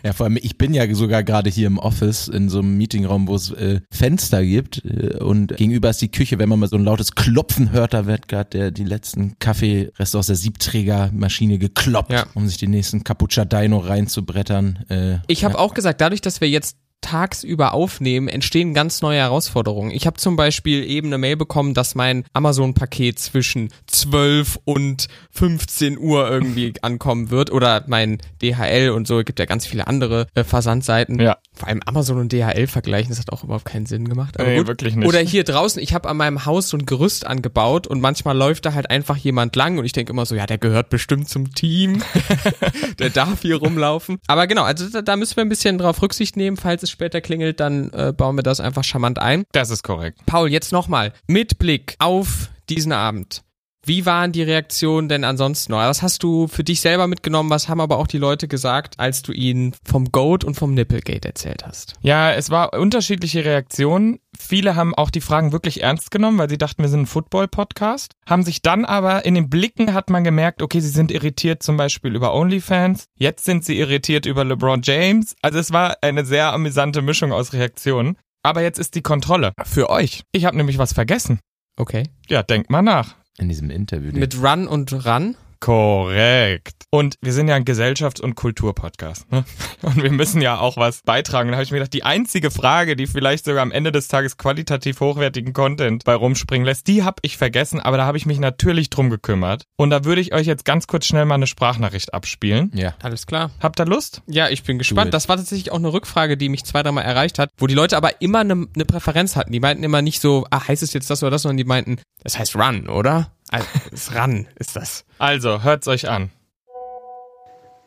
Ja, 0.04 0.12
vor 0.12 0.26
allem, 0.26 0.38
ich 0.40 0.56
bin 0.58 0.74
ja 0.74 0.92
sogar 0.94 1.22
gerade 1.24 1.50
hier 1.50 1.66
im 1.66 1.78
Office 1.78 2.28
in 2.28 2.48
so 2.48 2.60
einem 2.60 2.76
Meetingraum, 2.76 3.26
wo 3.28 3.34
es 3.34 3.50
äh, 3.50 3.80
Fenster 3.90 4.44
gibt 4.44 4.82
äh, 4.84 5.16
und 5.18 5.56
gegenüber 5.56 5.90
ist 5.90 6.00
die 6.00 6.10
Küche, 6.10 6.38
wenn 6.38 6.48
man 6.48 6.58
mal 6.60 6.68
so 6.68 6.76
ein 6.76 6.84
lautes 6.84 7.14
Klopfen 7.14 7.72
hört, 7.72 7.94
da 7.94 8.06
wird 8.06 8.28
gerade 8.28 8.50
der 8.50 8.70
die 8.70 8.84
letzten 8.84 9.38
Kaffeereste 9.38 10.18
aus 10.18 10.26
der 10.28 10.36
Siebträgermaschine 10.36 11.58
gekloppt, 11.58 12.12
Ja. 12.12 12.26
um 12.34 12.48
sich 12.48 12.58
den 12.58 12.70
nächsten 12.70 13.04
Cappuccino 13.04 13.78
reinzubrettern. 13.78 14.84
Äh, 14.88 15.18
Ich 15.26 15.44
habe 15.44 15.58
auch 15.58 15.74
gesagt, 15.74 16.00
dadurch, 16.00 16.20
dass 16.20 16.40
wir 16.40 16.48
jetzt 16.48 16.76
tagsüber 17.00 17.74
aufnehmen, 17.74 18.28
entstehen 18.28 18.74
ganz 18.74 19.02
neue 19.02 19.18
Herausforderungen. 19.18 19.90
Ich 19.90 20.06
habe 20.06 20.16
zum 20.16 20.36
Beispiel 20.36 20.84
eben 20.84 21.08
eine 21.08 21.18
Mail 21.18 21.36
bekommen, 21.36 21.74
dass 21.74 21.94
mein 21.94 22.24
Amazon-Paket 22.32 23.18
zwischen 23.18 23.68
12 23.86 24.58
und 24.64 25.08
15 25.30 25.98
Uhr 25.98 26.28
irgendwie 26.28 26.74
ankommen 26.82 27.30
wird 27.30 27.50
oder 27.52 27.84
mein 27.86 28.18
DHL 28.42 28.90
und 28.90 29.06
so. 29.06 29.20
Es 29.20 29.24
gibt 29.26 29.38
ja 29.38 29.44
ganz 29.46 29.66
viele 29.66 29.86
andere 29.86 30.26
äh, 30.34 30.44
Versandseiten. 30.44 31.20
Ja. 31.20 31.38
Vor 31.54 31.68
allem 31.68 31.80
Amazon 31.86 32.18
und 32.18 32.32
DHL 32.32 32.66
vergleichen, 32.66 33.10
das 33.10 33.18
hat 33.18 33.32
auch 33.32 33.44
überhaupt 33.44 33.64
keinen 33.64 33.86
Sinn 33.86 34.08
gemacht. 34.08 34.38
Aber 34.38 34.48
Nee, 34.48 34.58
gut. 34.58 34.66
wirklich 34.68 34.94
nicht. 34.96 35.08
Oder 35.08 35.20
hier 35.20 35.44
draußen, 35.44 35.82
ich 35.82 35.94
habe 35.94 36.08
an 36.08 36.16
meinem 36.16 36.46
Haus 36.46 36.68
so 36.68 36.76
ein 36.76 36.86
Gerüst 36.86 37.26
angebaut 37.26 37.86
und 37.86 38.00
manchmal 38.00 38.36
läuft 38.36 38.66
da 38.66 38.74
halt 38.74 38.90
einfach 38.90 39.16
jemand 39.16 39.54
lang 39.56 39.78
und 39.78 39.84
ich 39.84 39.92
denke 39.92 40.12
immer 40.12 40.26
so, 40.26 40.34
ja, 40.34 40.46
der 40.46 40.58
gehört 40.58 40.90
bestimmt 40.90 41.28
zum 41.28 41.54
Team. 41.54 42.02
der 42.98 43.10
darf 43.10 43.42
hier 43.42 43.56
rumlaufen. 43.56 44.18
Aber 44.26 44.46
genau, 44.46 44.62
also 44.62 44.88
da, 44.88 45.02
da 45.02 45.16
müssen 45.16 45.36
wir 45.36 45.44
ein 45.44 45.48
bisschen 45.48 45.78
drauf 45.78 46.02
Rücksicht 46.02 46.36
nehmen. 46.36 46.56
Falls 46.56 46.82
es 46.82 46.87
später 46.90 47.20
klingelt, 47.20 47.60
dann 47.60 47.90
äh, 47.90 48.12
bauen 48.16 48.36
wir 48.36 48.42
das 48.42 48.60
einfach 48.60 48.84
charmant 48.84 49.18
ein. 49.18 49.44
Das 49.52 49.70
ist 49.70 49.82
korrekt. 49.82 50.20
Paul, 50.26 50.50
jetzt 50.50 50.72
nochmal 50.72 51.12
mit 51.26 51.58
Blick 51.58 51.94
auf 51.98 52.50
diesen 52.68 52.92
Abend. 52.92 53.42
Wie 53.88 54.04
waren 54.04 54.32
die 54.32 54.42
Reaktionen 54.42 55.08
denn 55.08 55.24
ansonsten? 55.24 55.72
Was 55.72 56.02
hast 56.02 56.22
du 56.22 56.46
für 56.46 56.62
dich 56.62 56.82
selber 56.82 57.06
mitgenommen? 57.06 57.48
Was 57.48 57.70
haben 57.70 57.80
aber 57.80 57.96
auch 57.96 58.06
die 58.06 58.18
Leute 58.18 58.46
gesagt, 58.46 59.00
als 59.00 59.22
du 59.22 59.32
ihnen 59.32 59.74
vom 59.82 60.12
Goat 60.12 60.44
und 60.44 60.56
vom 60.56 60.74
Nipplegate 60.74 61.26
erzählt 61.26 61.64
hast? 61.64 61.94
Ja, 62.02 62.30
es 62.32 62.50
war 62.50 62.74
unterschiedliche 62.74 63.46
Reaktionen. 63.46 64.20
Viele 64.38 64.76
haben 64.76 64.94
auch 64.94 65.08
die 65.08 65.22
Fragen 65.22 65.52
wirklich 65.52 65.82
ernst 65.82 66.10
genommen, 66.10 66.36
weil 66.36 66.50
sie 66.50 66.58
dachten, 66.58 66.82
wir 66.82 66.90
sind 66.90 67.00
ein 67.00 67.06
Football-Podcast. 67.06 68.12
Haben 68.28 68.42
sich 68.42 68.60
dann 68.60 68.84
aber 68.84 69.24
in 69.24 69.34
den 69.34 69.48
Blicken 69.48 69.94
hat 69.94 70.10
man 70.10 70.22
gemerkt, 70.22 70.60
okay, 70.60 70.80
sie 70.80 70.90
sind 70.90 71.10
irritiert 71.10 71.62
zum 71.62 71.78
Beispiel 71.78 72.14
über 72.14 72.34
OnlyFans. 72.34 73.06
Jetzt 73.16 73.46
sind 73.46 73.64
sie 73.64 73.78
irritiert 73.78 74.26
über 74.26 74.44
LeBron 74.44 74.82
James. 74.84 75.34
Also 75.40 75.58
es 75.60 75.72
war 75.72 75.96
eine 76.02 76.26
sehr 76.26 76.52
amüsante 76.52 77.00
Mischung 77.00 77.32
aus 77.32 77.54
Reaktionen. 77.54 78.18
Aber 78.42 78.60
jetzt 78.60 78.78
ist 78.78 78.96
die 78.96 79.02
Kontrolle 79.02 79.52
für 79.64 79.88
euch. 79.88 80.24
Ich 80.32 80.44
habe 80.44 80.58
nämlich 80.58 80.76
was 80.76 80.92
vergessen. 80.92 81.40
Okay. 81.78 82.02
Ja, 82.28 82.42
denkt 82.42 82.68
mal 82.70 82.82
nach. 82.82 83.17
In 83.38 83.48
diesem 83.48 83.70
Interview. 83.70 84.12
Mit 84.12 84.42
Run 84.42 84.66
und 84.68 84.92
Run? 85.06 85.36
Korrekt. 85.60 86.84
Und 86.90 87.16
wir 87.20 87.32
sind 87.32 87.48
ja 87.48 87.54
ein 87.54 87.64
Gesellschafts- 87.64 88.20
und 88.20 88.34
Kulturpodcast. 88.34 89.30
Ne? 89.30 89.44
Und 89.82 90.02
wir 90.02 90.10
müssen 90.10 90.40
ja 90.40 90.58
auch 90.58 90.76
was 90.76 91.02
beitragen. 91.02 91.50
Da 91.50 91.56
habe 91.56 91.64
ich 91.64 91.70
mir 91.70 91.78
gedacht, 91.78 91.92
die 91.92 92.02
einzige 92.04 92.50
Frage, 92.50 92.96
die 92.96 93.06
vielleicht 93.06 93.44
sogar 93.44 93.62
am 93.62 93.72
Ende 93.72 93.92
des 93.92 94.08
Tages 94.08 94.38
qualitativ 94.38 95.00
hochwertigen 95.00 95.52
Content 95.52 96.04
bei 96.04 96.14
rumspringen 96.14 96.64
lässt, 96.64 96.86
die 96.86 97.02
habe 97.02 97.16
ich 97.22 97.36
vergessen, 97.36 97.80
aber 97.80 97.98
da 97.98 98.06
habe 98.06 98.16
ich 98.16 98.24
mich 98.24 98.38
natürlich 98.38 98.88
drum 98.88 99.10
gekümmert. 99.10 99.64
Und 99.76 99.90
da 99.90 100.04
würde 100.04 100.20
ich 100.20 100.32
euch 100.32 100.46
jetzt 100.46 100.64
ganz 100.64 100.86
kurz 100.86 101.06
schnell 101.06 101.26
mal 101.26 101.34
eine 101.34 101.46
Sprachnachricht 101.46 102.14
abspielen. 102.14 102.70
ja. 102.74 102.94
Alles 103.02 103.26
klar. 103.26 103.50
Habt 103.60 103.80
ihr 103.80 103.86
Lust? 103.86 104.22
Ja, 104.26 104.48
ich 104.48 104.62
bin 104.62 104.78
gespannt. 104.78 105.12
Das 105.14 105.28
war 105.28 105.36
tatsächlich 105.36 105.70
auch 105.72 105.76
eine 105.76 105.92
Rückfrage, 105.92 106.36
die 106.36 106.48
mich 106.48 106.64
zwei, 106.64 106.82
dreimal 106.82 107.04
erreicht 107.04 107.38
hat, 107.38 107.50
wo 107.58 107.66
die 107.66 107.74
Leute 107.74 107.96
aber 107.96 108.20
immer 108.20 108.40
eine, 108.40 108.66
eine 108.74 108.84
Präferenz 108.84 109.36
hatten. 109.36 109.52
Die 109.52 109.60
meinten 109.60 109.84
immer 109.84 110.02
nicht 110.02 110.20
so, 110.20 110.46
ah, 110.50 110.66
heißt 110.66 110.82
es 110.82 110.92
jetzt 110.92 111.10
das 111.10 111.22
oder 111.22 111.30
das, 111.30 111.42
sondern 111.42 111.58
die 111.58 111.64
meinten, 111.64 112.00
das 112.22 112.38
heißt 112.38 112.56
Run, 112.56 112.88
oder? 112.88 113.32
Also, 113.50 113.66
das 113.90 114.14
Run 114.14 114.46
ist 114.58 114.76
das. 114.76 115.04
Also, 115.18 115.62
hört's 115.62 115.88
euch 115.88 116.08
an. 116.08 116.30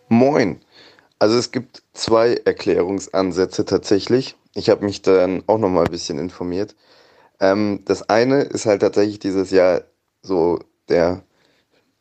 Moin. 0.10 0.60
Also 1.20 1.38
es 1.38 1.52
gibt 1.52 1.84
zwei 1.94 2.34
Erklärungsansätze 2.34 3.64
tatsächlich. 3.64 4.36
Ich 4.56 4.70
habe 4.70 4.84
mich 4.84 5.02
dann 5.04 5.44
auch 5.48 5.60
noch 5.60 5.70
mal 5.70 5.86
ein 5.86 5.92
bisschen 5.92 6.18
informiert. 6.18 6.76
Ähm, 7.40 7.82
das 7.86 8.10
eine 8.10 8.42
ist 8.42 8.66
halt 8.66 8.82
tatsächlich 8.82 9.20
dieses 9.20 9.52
Jahr 9.52 9.84
so 10.22 10.60
der 10.90 11.24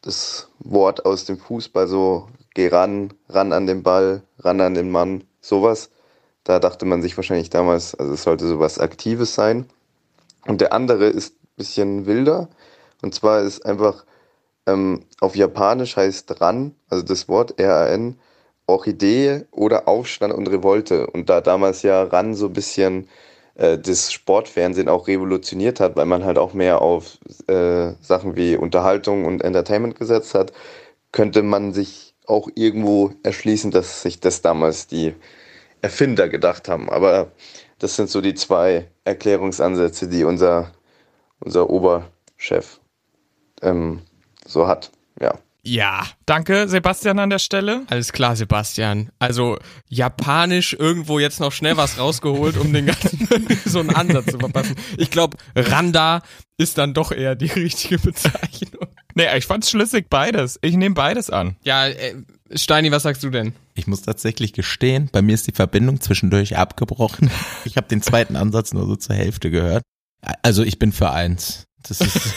das 0.02 0.48
Wort 0.58 1.04
aus 1.04 1.26
dem 1.26 1.38
Fußball 1.38 1.86
so 1.86 2.28
geh 2.54 2.68
ran, 2.68 3.12
ran 3.28 3.52
an 3.52 3.66
den 3.66 3.82
Ball, 3.82 4.22
ran 4.38 4.60
an 4.60 4.74
den 4.74 4.90
Mann, 4.90 5.24
sowas. 5.40 5.90
Da 6.42 6.58
dachte 6.58 6.86
man 6.86 7.02
sich 7.02 7.16
wahrscheinlich 7.16 7.50
damals, 7.50 7.94
also 7.94 8.14
es 8.14 8.22
sollte 8.22 8.48
sowas 8.48 8.78
Aktives 8.78 9.34
sein. 9.34 9.66
Und 10.46 10.60
der 10.60 10.72
andere 10.72 11.06
ist 11.06 11.34
ein 11.34 11.56
bisschen 11.56 12.06
wilder. 12.06 12.48
Und 13.02 13.14
zwar 13.14 13.42
ist 13.42 13.64
einfach 13.64 14.04
ähm, 14.66 15.04
auf 15.20 15.36
Japanisch 15.36 15.96
heißt 15.96 16.40
Ran, 16.40 16.74
also 16.88 17.04
das 17.04 17.28
Wort 17.28 17.58
R-A-N, 17.58 18.18
Orchidee 18.66 19.46
oder 19.50 19.88
Aufstand 19.88 20.32
und 20.34 20.48
Revolte. 20.48 21.06
Und 21.08 21.28
da 21.28 21.40
damals 21.40 21.82
ja 21.82 22.02
Ran 22.04 22.34
so 22.34 22.46
ein 22.46 22.52
bisschen 22.52 23.08
äh, 23.54 23.78
das 23.78 24.12
Sportfernsehen 24.12 24.88
auch 24.88 25.08
revolutioniert 25.08 25.80
hat, 25.80 25.96
weil 25.96 26.06
man 26.06 26.24
halt 26.24 26.38
auch 26.38 26.54
mehr 26.54 26.82
auf 26.82 27.18
äh, 27.48 27.92
Sachen 28.00 28.36
wie 28.36 28.56
Unterhaltung 28.56 29.24
und 29.24 29.42
Entertainment 29.42 29.96
gesetzt 29.96 30.34
hat, 30.34 30.52
könnte 31.12 31.42
man 31.42 31.72
sich 31.72 32.14
auch 32.26 32.48
irgendwo 32.54 33.12
erschließen, 33.22 33.70
dass 33.72 34.02
sich 34.02 34.20
das 34.20 34.42
damals 34.42 34.86
die 34.86 35.14
Erfinder 35.82 36.28
gedacht 36.28 36.68
haben. 36.68 36.88
Aber 36.90 37.32
das 37.78 37.96
sind 37.96 38.10
so 38.10 38.20
die 38.20 38.34
zwei 38.34 38.86
Erklärungsansätze, 39.04 40.08
die 40.08 40.24
unser, 40.24 40.72
unser 41.40 41.70
Oberchef 41.70 42.80
ähm, 43.62 44.00
so 44.46 44.66
hat. 44.66 44.90
Ja. 45.20 45.34
Ja. 45.62 46.06
Danke, 46.26 46.68
Sebastian, 46.68 47.18
an 47.18 47.30
der 47.30 47.38
Stelle. 47.38 47.82
Alles 47.88 48.12
klar, 48.12 48.34
Sebastian. 48.36 49.10
Also 49.18 49.58
japanisch 49.88 50.72
irgendwo 50.72 51.18
jetzt 51.18 51.40
noch 51.40 51.52
schnell 51.52 51.76
was 51.76 51.98
rausgeholt, 51.98 52.56
um 52.56 52.72
den 52.72 52.86
ganzen 52.86 53.28
so 53.64 53.80
einen 53.80 53.90
Ansatz 53.94 54.32
zu 54.32 54.38
verpassen. 54.38 54.76
Ich 54.96 55.10
glaube, 55.10 55.36
Randa 55.54 56.22
ist 56.56 56.78
dann 56.78 56.94
doch 56.94 57.12
eher 57.12 57.34
die 57.34 57.46
richtige 57.46 57.98
Bezeichnung. 57.98 58.86
Nee, 59.14 59.36
ich 59.36 59.46
fand's 59.46 59.70
schlüssig 59.70 60.06
beides. 60.08 60.58
Ich 60.62 60.76
nehme 60.76 60.94
beides 60.94 61.30
an. 61.30 61.56
Ja, 61.62 61.88
äh, 61.88 62.14
Steini, 62.54 62.90
was 62.90 63.02
sagst 63.02 63.22
du 63.22 63.30
denn? 63.30 63.54
Ich 63.74 63.86
muss 63.86 64.02
tatsächlich 64.02 64.52
gestehen, 64.52 65.08
bei 65.12 65.22
mir 65.22 65.34
ist 65.34 65.46
die 65.46 65.52
Verbindung 65.52 66.00
zwischendurch 66.00 66.56
abgebrochen. 66.56 67.30
Ich 67.64 67.76
habe 67.76 67.88
den 67.88 68.02
zweiten 68.02 68.36
Ansatz 68.36 68.72
nur 68.72 68.86
so 68.86 68.96
zur 68.96 69.14
Hälfte 69.14 69.50
gehört. 69.50 69.82
Also 70.42 70.62
ich 70.62 70.78
bin 70.78 70.92
für 70.92 71.10
eins. 71.10 71.64
Das 71.88 72.00
ist 72.00 72.34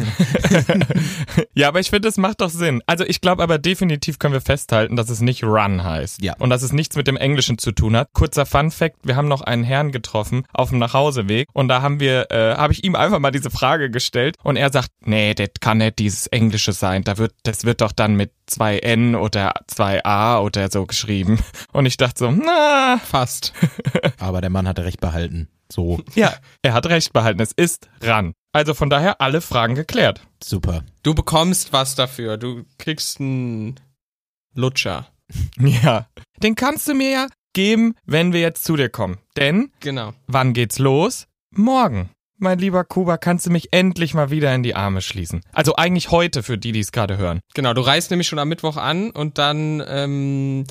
ja, 1.54 1.68
aber 1.68 1.80
ich 1.80 1.90
finde, 1.90 2.08
es 2.08 2.16
macht 2.16 2.40
doch 2.40 2.50
Sinn. 2.50 2.82
Also 2.86 3.04
ich 3.04 3.20
glaube 3.20 3.42
aber 3.42 3.58
definitiv 3.58 4.18
können 4.18 4.32
wir 4.32 4.40
festhalten, 4.40 4.96
dass 4.96 5.10
es 5.10 5.20
nicht 5.20 5.44
Run 5.44 5.84
heißt. 5.84 6.22
Ja. 6.22 6.34
Und 6.38 6.50
dass 6.50 6.62
es 6.62 6.72
nichts 6.72 6.96
mit 6.96 7.06
dem 7.06 7.16
Englischen 7.16 7.58
zu 7.58 7.72
tun 7.72 7.96
hat. 7.96 8.08
Kurzer 8.12 8.46
Fun 8.46 8.70
Fact, 8.70 8.96
wir 9.02 9.16
haben 9.16 9.28
noch 9.28 9.42
einen 9.42 9.64
Herrn 9.64 9.92
getroffen 9.92 10.44
auf 10.52 10.70
dem 10.70 10.78
Nachhauseweg 10.78 11.48
und 11.52 11.68
da 11.68 11.82
haben 11.82 12.00
wir, 12.00 12.30
äh, 12.30 12.54
habe 12.56 12.72
ich 12.72 12.84
ihm 12.84 12.94
einfach 12.94 13.18
mal 13.18 13.30
diese 13.30 13.50
Frage 13.50 13.90
gestellt 13.90 14.36
und 14.42 14.56
er 14.56 14.70
sagt, 14.72 14.90
nee, 15.04 15.34
das 15.34 15.50
kann 15.60 15.78
nicht 15.78 15.98
dieses 15.98 16.26
Englische 16.28 16.72
sein. 16.72 17.04
Da 17.04 17.18
wird, 17.18 17.32
das 17.42 17.64
wird 17.64 17.80
doch 17.80 17.92
dann 17.92 18.14
mit 18.14 18.32
zwei 18.46 18.78
N 18.78 19.14
oder 19.14 19.52
zwei 19.66 20.04
A 20.04 20.40
oder 20.40 20.70
so 20.70 20.86
geschrieben. 20.86 21.38
Und 21.72 21.86
ich 21.86 21.96
dachte 21.96 22.18
so, 22.18 22.30
na, 22.30 23.00
Fast. 23.04 23.52
aber 24.18 24.40
der 24.40 24.50
Mann 24.50 24.68
hatte 24.68 24.84
recht 24.84 25.00
behalten. 25.00 25.48
So, 25.72 26.00
ja, 26.14 26.34
er 26.62 26.72
hat 26.72 26.86
recht 26.86 27.12
behalten. 27.12 27.40
Es 27.40 27.52
ist 27.52 27.88
Ran. 28.02 28.32
Also 28.52 28.74
von 28.74 28.90
daher 28.90 29.20
alle 29.20 29.40
Fragen 29.40 29.74
geklärt. 29.76 30.20
super. 30.42 30.82
Du 31.02 31.14
bekommst 31.14 31.72
was 31.72 31.94
dafür. 31.94 32.36
Du 32.36 32.64
kriegst 32.78 33.20
einen 33.20 33.78
Lutscher. 34.54 35.06
Ja. 35.58 36.08
Den 36.42 36.56
kannst 36.56 36.88
du 36.88 36.94
mir 36.94 37.10
ja 37.10 37.26
geben, 37.52 37.94
wenn 38.04 38.32
wir 38.32 38.40
jetzt 38.40 38.64
zu 38.64 38.74
dir 38.76 38.88
kommen. 38.88 39.18
Denn 39.36 39.70
Genau. 39.80 40.12
Wann 40.26 40.54
geht's 40.54 40.78
los? 40.80 41.26
Morgen. 41.52 42.10
Mein 42.38 42.58
lieber 42.58 42.84
Kuba, 42.84 43.16
kannst 43.18 43.46
du 43.46 43.50
mich 43.50 43.68
endlich 43.72 44.14
mal 44.14 44.30
wieder 44.30 44.52
in 44.54 44.62
die 44.62 44.74
Arme 44.74 45.02
schließen? 45.02 45.42
Also 45.52 45.76
eigentlich 45.76 46.10
heute 46.10 46.42
für 46.42 46.56
die, 46.58 46.72
die 46.72 46.80
es 46.80 46.90
gerade 46.90 47.18
hören. 47.18 47.40
Genau, 47.54 47.74
du 47.74 47.82
reist 47.82 48.10
nämlich 48.10 48.26
schon 48.28 48.38
am 48.38 48.48
Mittwoch 48.48 48.76
an 48.76 49.10
und 49.10 49.36
dann, 49.38 49.82
ähm, 49.86 50.64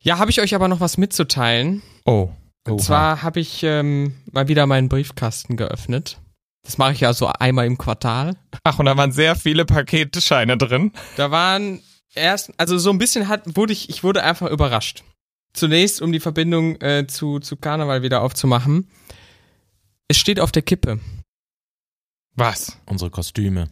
ja, 0.00 0.18
habe 0.18 0.30
ich 0.30 0.40
euch 0.40 0.54
aber 0.54 0.66
noch 0.68 0.80
was 0.80 0.96
mitzuteilen. 0.98 1.82
Oh. 2.06 2.30
Und 2.66 2.74
Oha. 2.74 2.82
zwar 2.82 3.22
habe 3.22 3.40
ich 3.40 3.62
ähm, 3.62 4.14
mal 4.32 4.48
wieder 4.48 4.66
meinen 4.66 4.88
Briefkasten 4.88 5.56
geöffnet. 5.56 6.18
Das 6.64 6.78
mache 6.78 6.92
ich 6.92 7.00
ja 7.00 7.12
so 7.12 7.28
einmal 7.28 7.66
im 7.66 7.78
Quartal. 7.78 8.36
Ach, 8.64 8.78
und 8.80 8.86
da 8.86 8.96
waren 8.96 9.12
sehr 9.12 9.36
viele 9.36 9.64
Paketscheine 9.64 10.56
drin. 10.56 10.92
Da 11.16 11.30
waren 11.30 11.80
erst, 12.14 12.52
also 12.56 12.76
so 12.76 12.90
ein 12.90 12.98
bisschen 12.98 13.28
hat, 13.28 13.56
wurde 13.56 13.72
ich, 13.72 13.88
ich 13.88 14.02
wurde 14.02 14.24
einfach 14.24 14.50
überrascht. 14.50 15.04
Zunächst, 15.52 16.02
um 16.02 16.10
die 16.10 16.20
Verbindung 16.20 16.80
äh, 16.80 17.06
zu, 17.06 17.38
zu 17.38 17.56
Karneval 17.56 18.02
wieder 18.02 18.20
aufzumachen. 18.20 18.90
Es 20.08 20.18
steht 20.18 20.40
auf 20.40 20.50
der 20.50 20.62
Kippe. 20.62 20.98
Was? 22.34 22.78
Unsere 22.86 23.10
Kostüme. 23.10 23.68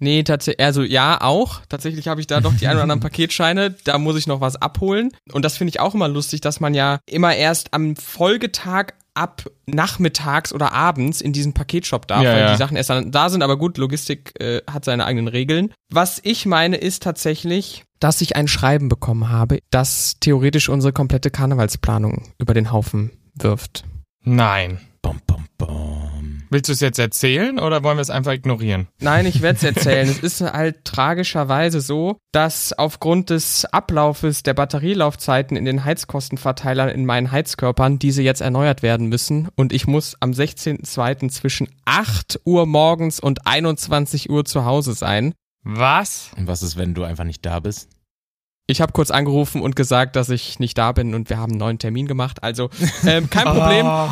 Nee, 0.00 0.22
tatsächlich, 0.22 0.64
also 0.64 0.82
ja, 0.82 1.20
auch. 1.20 1.60
Tatsächlich 1.68 2.08
habe 2.08 2.20
ich 2.20 2.26
da 2.26 2.40
doch 2.40 2.54
die 2.54 2.66
ein 2.66 2.74
oder 2.74 2.82
anderen 2.82 3.00
Paketscheine. 3.08 3.74
Da 3.84 3.98
muss 3.98 4.16
ich 4.16 4.26
noch 4.26 4.40
was 4.40 4.56
abholen. 4.56 5.10
Und 5.30 5.44
das 5.44 5.58
finde 5.58 5.70
ich 5.70 5.80
auch 5.80 5.94
immer 5.94 6.08
lustig, 6.08 6.40
dass 6.40 6.58
man 6.58 6.74
ja 6.74 6.98
immer 7.06 7.36
erst 7.36 7.72
am 7.74 7.94
Folgetag 7.96 8.94
ab 9.12 9.44
nachmittags 9.66 10.52
oder 10.52 10.72
abends 10.72 11.20
in 11.20 11.32
diesen 11.32 11.52
Paketshop 11.52 12.06
darf, 12.06 12.22
Ja, 12.22 12.32
weil 12.32 12.40
ja. 12.40 12.52
die 12.52 12.58
Sachen 12.58 12.76
erst 12.76 12.90
dann 12.90 13.12
da 13.12 13.28
sind. 13.28 13.42
Aber 13.42 13.58
gut, 13.58 13.76
Logistik 13.76 14.32
äh, 14.40 14.62
hat 14.70 14.84
seine 14.86 15.04
eigenen 15.04 15.28
Regeln. 15.28 15.72
Was 15.90 16.20
ich 16.22 16.46
meine, 16.46 16.76
ist 16.76 17.02
tatsächlich, 17.02 17.84
dass 17.98 18.22
ich 18.22 18.36
ein 18.36 18.48
Schreiben 18.48 18.88
bekommen 18.88 19.28
habe, 19.28 19.58
das 19.70 20.16
theoretisch 20.20 20.70
unsere 20.70 20.92
komplette 20.94 21.30
Karnevalsplanung 21.30 22.32
über 22.38 22.54
den 22.54 22.72
Haufen 22.72 23.10
wirft. 23.34 23.84
Nein. 24.22 24.80
Bom, 25.02 25.20
bom, 25.26 25.36
bom. 25.36 25.49
Willst 26.52 26.68
du 26.68 26.72
es 26.72 26.80
jetzt 26.80 26.98
erzählen 26.98 27.60
oder 27.60 27.84
wollen 27.84 27.96
wir 27.96 28.02
es 28.02 28.10
einfach 28.10 28.32
ignorieren? 28.32 28.88
Nein, 28.98 29.24
ich 29.24 29.40
werde 29.40 29.56
es 29.56 29.62
erzählen. 29.76 30.08
es 30.08 30.18
ist 30.18 30.40
halt 30.40 30.84
tragischerweise 30.84 31.80
so, 31.80 32.16
dass 32.32 32.72
aufgrund 32.72 33.30
des 33.30 33.64
Ablaufes 33.66 34.42
der 34.42 34.54
Batterielaufzeiten 34.54 35.56
in 35.56 35.64
den 35.64 35.84
Heizkostenverteilern 35.84 36.88
in 36.88 37.06
meinen 37.06 37.30
Heizkörpern 37.30 38.00
diese 38.00 38.22
jetzt 38.22 38.40
erneuert 38.40 38.82
werden 38.82 39.06
müssen 39.06 39.48
und 39.54 39.72
ich 39.72 39.86
muss 39.86 40.16
am 40.18 40.32
16.02. 40.32 41.28
zwischen 41.30 41.68
8 41.84 42.40
Uhr 42.44 42.66
morgens 42.66 43.20
und 43.20 43.46
21 43.46 44.28
Uhr 44.28 44.44
zu 44.44 44.64
Hause 44.64 44.94
sein. 44.94 45.34
Was? 45.62 46.30
Und 46.36 46.48
was 46.48 46.64
ist, 46.64 46.76
wenn 46.76 46.94
du 46.94 47.04
einfach 47.04 47.24
nicht 47.24 47.46
da 47.46 47.60
bist? 47.60 47.88
Ich 48.70 48.80
habe 48.80 48.92
kurz 48.92 49.10
angerufen 49.10 49.62
und 49.62 49.74
gesagt, 49.74 50.14
dass 50.14 50.28
ich 50.28 50.60
nicht 50.60 50.78
da 50.78 50.92
bin 50.92 51.14
und 51.14 51.28
wir 51.28 51.38
haben 51.38 51.52
einen 51.52 51.58
neuen 51.58 51.78
Termin 51.78 52.06
gemacht. 52.06 52.42
Also 52.42 52.70
ähm, 53.04 53.28
kein 53.28 53.44
Problem. 53.56 53.84
Oh. 53.84 54.08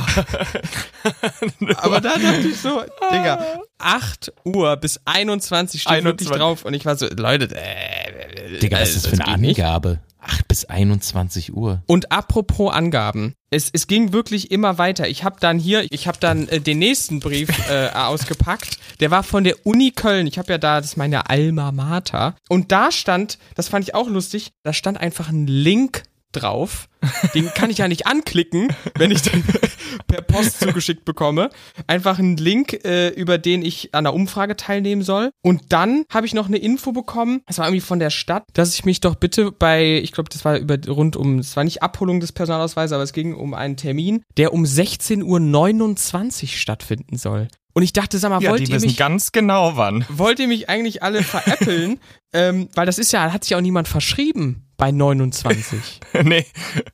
Aber 1.77 2.01
da 2.01 2.19
dachte 2.19 2.49
ich 2.49 2.61
so, 2.61 2.83
Digga, 3.13 3.39
8 3.79 4.33
Uhr 4.45 4.77
bis 4.77 5.01
21 5.05 5.83
steht 5.83 6.05
wirklich 6.05 6.29
21. 6.29 6.37
drauf 6.37 6.65
und 6.65 6.75
ich 6.75 6.85
war 6.85 6.97
so, 6.97 7.07
Leute, 7.17 7.55
äh, 7.55 8.59
Digga, 8.59 8.81
was 8.81 8.91
ist 8.91 9.07
das 9.07 9.07
für 9.07 9.25
eine 9.25 9.39
geht 9.39 9.57
nicht. 9.57 10.08
Angabe? 10.29 10.39
8 10.39 10.49
bis 10.49 10.65
21 10.67 11.55
Uhr. 11.55 11.83
Und 11.87 12.13
apropos 12.13 12.73
Angaben, 12.73 13.35
es, 13.51 13.71
es 13.73 13.87
ging 13.87 14.13
wirklich 14.13 14.51
immer 14.51 14.79
weiter. 14.79 15.09
Ich 15.09 15.25
habe 15.25 15.37
dann 15.41 15.59
hier, 15.59 15.87
ich 15.91 16.07
habe 16.07 16.19
dann 16.21 16.49
äh, 16.49 16.61
den 16.61 16.79
nächsten 16.79 17.21
Brief 17.21 17.49
äh, 17.71 17.89
ausgepackt. 17.95 18.79
Der 19.01 19.11
war 19.11 19.23
von 19.23 19.45
der 19.45 19.67
Uni 19.67 19.91
Köln. 19.91 20.27
Ich 20.27 20.39
habe 20.39 20.53
ja 20.53 20.59
da, 20.59 20.81
das 20.81 20.91
ist 20.91 20.97
meine 20.97 21.31
Alma 21.31 21.73
Mater. 21.73 22.37
Und 22.49 22.73
da 22.73 22.93
stand, 22.93 23.39
das 23.55 23.69
fand 23.69 23.87
ich 23.87 23.95
auch 23.95 24.09
lustig, 24.09 24.53
da 24.65 24.73
stand 24.73 24.99
einfach 24.99 25.29
ein 25.29 25.47
Link 25.47 26.03
drauf. 26.33 26.89
Den 27.35 27.47
kann 27.55 27.71
ich 27.71 27.79
ja 27.79 27.89
nicht 27.89 28.07
anklicken, 28.07 28.69
wenn 28.97 29.11
ich 29.11 29.23
den 29.23 29.45
per 30.07 30.23
Post 30.23 30.61
zugeschickt 30.61 31.05
bekomme. 31.05 31.51
Einfach 31.87 32.19
ein 32.19 32.37
Link, 32.37 32.85
äh, 32.85 33.09
über 33.09 33.39
den 33.39 33.63
ich 33.63 33.95
an 33.95 34.05
der 34.05 34.15
Umfrage 34.15 34.57
teilnehmen 34.57 35.03
soll. 35.03 35.31
Und 35.43 35.73
dann 35.73 36.05
habe 36.11 36.27
ich 36.27 36.35
noch 36.35 36.49
eine 36.49 36.59
Info 36.59 36.93
bekommen, 36.93 37.43
das 37.47 37.59
war 37.59 37.67
irgendwie 37.67 37.81
von 37.81 37.99
der 37.99 38.11
Stadt, 38.11 38.45
dass 38.53 38.75
ich 38.75 38.85
mich 38.85 39.01
doch 39.01 39.15
bitte 39.15 39.53
bei, 39.53 40.01
ich 40.03 40.13
glaube, 40.13 40.29
das 40.31 40.45
war 40.45 40.59
über 40.59 40.77
rund 40.89 41.17
um, 41.17 41.39
es 41.39 41.57
war 41.57 41.65
nicht 41.65 41.83
Abholung 41.83 42.21
des 42.21 42.33
Personalausweises, 42.33 42.93
aber 42.93 43.03
es 43.03 43.13
ging 43.13 43.35
um 43.35 43.55
einen 43.55 43.77
Termin, 43.77 44.23
der 44.37 44.53
um 44.53 44.65
16.29 44.65 46.43
Uhr 46.43 46.49
stattfinden 46.49 47.17
soll. 47.17 47.49
Und 47.79 47.85
ich 47.85 47.93
dachte, 47.93 48.19
sag 48.19 48.31
mal, 48.31 48.43
Ja, 48.43 48.51
wollt 48.51 48.59
die 48.59 48.65
ihr 48.73 48.75
wissen 48.75 48.87
mich 48.89 48.97
ganz 48.97 49.31
genau 49.31 49.77
wann. 49.77 50.05
wollt 50.09 50.41
ihr 50.41 50.49
mich 50.49 50.69
eigentlich 50.69 51.05
alle 51.05 51.23
veräppeln? 51.23 52.01
ähm, 52.33 52.69
weil 52.75 52.87
das 52.87 52.99
ist 52.99 53.13
ja, 53.13 53.33
hat 53.33 53.45
sich 53.45 53.55
auch 53.55 53.61
niemand 53.61 53.87
verschrieben 53.87 54.67
bei 54.77 54.91
29. 54.91 56.01
nee. 56.25 56.45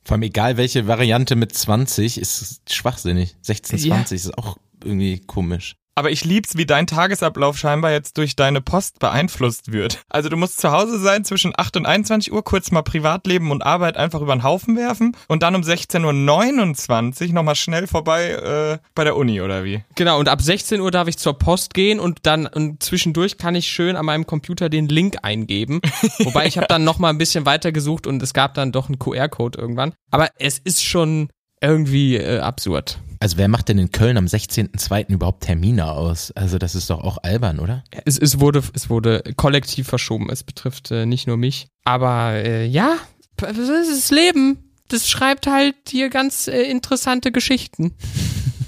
Vor 0.03 0.13
allem 0.13 0.21
egal 0.21 0.57
welche 0.57 0.85
Variante 0.85 1.35
mit 1.35 1.55
20 1.55 2.19
ist 2.19 2.71
schwachsinnig. 2.71 3.35
16, 3.41 3.79
Ja. 3.79 3.95
20 3.95 4.15
ist 4.15 4.37
auch 4.37 4.57
irgendwie 4.83 5.21
komisch. 5.21 5.75
Aber 5.97 6.11
ich 6.11 6.25
lieb's, 6.25 6.57
wie 6.57 6.65
dein 6.65 6.87
Tagesablauf 6.87 7.57
scheinbar 7.57 7.91
jetzt 7.91 8.17
durch 8.17 8.35
deine 8.35 8.59
Post 8.59 8.99
beeinflusst 8.99 9.71
wird. 9.71 10.03
Also 10.09 10.27
du 10.27 10.35
musst 10.35 10.59
zu 10.59 10.71
Hause 10.71 10.99
sein 10.99 11.23
zwischen 11.23 11.53
8 11.55 11.77
und 11.77 11.85
21 11.85 12.33
Uhr, 12.33 12.43
kurz 12.43 12.69
mal 12.71 12.81
Privatleben 12.81 13.49
und 13.49 13.65
Arbeit 13.65 13.95
einfach 13.95 14.19
über 14.19 14.35
den 14.35 14.43
Haufen 14.43 14.75
werfen 14.75 15.15
und 15.29 15.41
dann 15.41 15.55
um 15.55 15.61
16.29 15.61 17.27
Uhr 17.27 17.33
nochmal 17.33 17.55
schnell 17.55 17.87
vorbei 17.87 18.31
äh, 18.31 18.77
bei 18.93 19.05
der 19.05 19.15
Uni 19.15 19.39
oder 19.41 19.63
wie? 19.63 19.83
genau, 19.95 20.19
und 20.19 20.27
ab 20.27 20.41
16 20.41 20.81
Uhr 20.81 20.91
darf 20.91 21.07
ich 21.07 21.17
zur 21.17 21.37
Post 21.39 21.73
gehen 21.73 22.01
und 22.01 22.19
dann 22.23 22.45
und 22.45 22.83
zwischendurch 22.83 23.37
kann 23.37 23.55
ich 23.55 23.67
schön 23.67 23.95
an 23.95 24.05
meinem 24.05 24.27
Computer 24.27 24.67
den 24.67 24.89
Link 24.89 25.17
eingeben. 25.21 25.79
Wobei 26.19 26.45
ich 26.45 26.57
habe 26.57 26.67
dann 26.67 26.83
noch 26.83 26.99
mal 26.99 27.09
ein 27.09 27.17
bisschen 27.17 27.45
weiter 27.45 27.71
gesucht 27.71 28.05
und 28.05 28.21
es 28.21 28.33
gab 28.33 28.53
dann 28.53 28.73
doch 28.73 28.89
einen 28.89 28.99
QR-Code 28.99 29.57
irgendwann. 29.57 29.93
Aber 30.11 30.29
es 30.39 30.59
ist 30.59 30.83
schon 30.83 31.29
irgendwie 31.61 32.17
äh, 32.17 32.39
absurd. 32.39 32.99
Also 33.19 33.37
wer 33.37 33.47
macht 33.47 33.69
denn 33.69 33.77
in 33.77 33.91
Köln 33.91 34.17
am 34.17 34.25
16.02. 34.25 35.09
überhaupt 35.09 35.43
Termine 35.43 35.91
aus? 35.91 36.31
Also 36.31 36.57
das 36.57 36.75
ist 36.75 36.89
doch 36.89 37.01
auch 37.01 37.17
albern, 37.23 37.59
oder? 37.59 37.83
Es, 38.05 38.17
es, 38.17 38.39
wurde, 38.39 38.61
es 38.73 38.89
wurde 38.89 39.23
kollektiv 39.35 39.87
verschoben. 39.87 40.29
Es 40.29 40.43
betrifft 40.43 40.91
äh, 40.91 41.05
nicht 41.05 41.27
nur 41.27 41.37
mich. 41.37 41.67
Aber 41.83 42.33
äh, 42.33 42.65
ja, 42.65 42.95
das 43.37 43.57
ist 43.57 43.91
das 43.91 44.11
Leben. 44.11 44.57
Das 44.87 45.07
schreibt 45.09 45.47
halt 45.47 45.75
hier 45.89 46.09
ganz 46.09 46.47
äh, 46.47 46.61
interessante 46.63 47.31
Geschichten. 47.31 47.93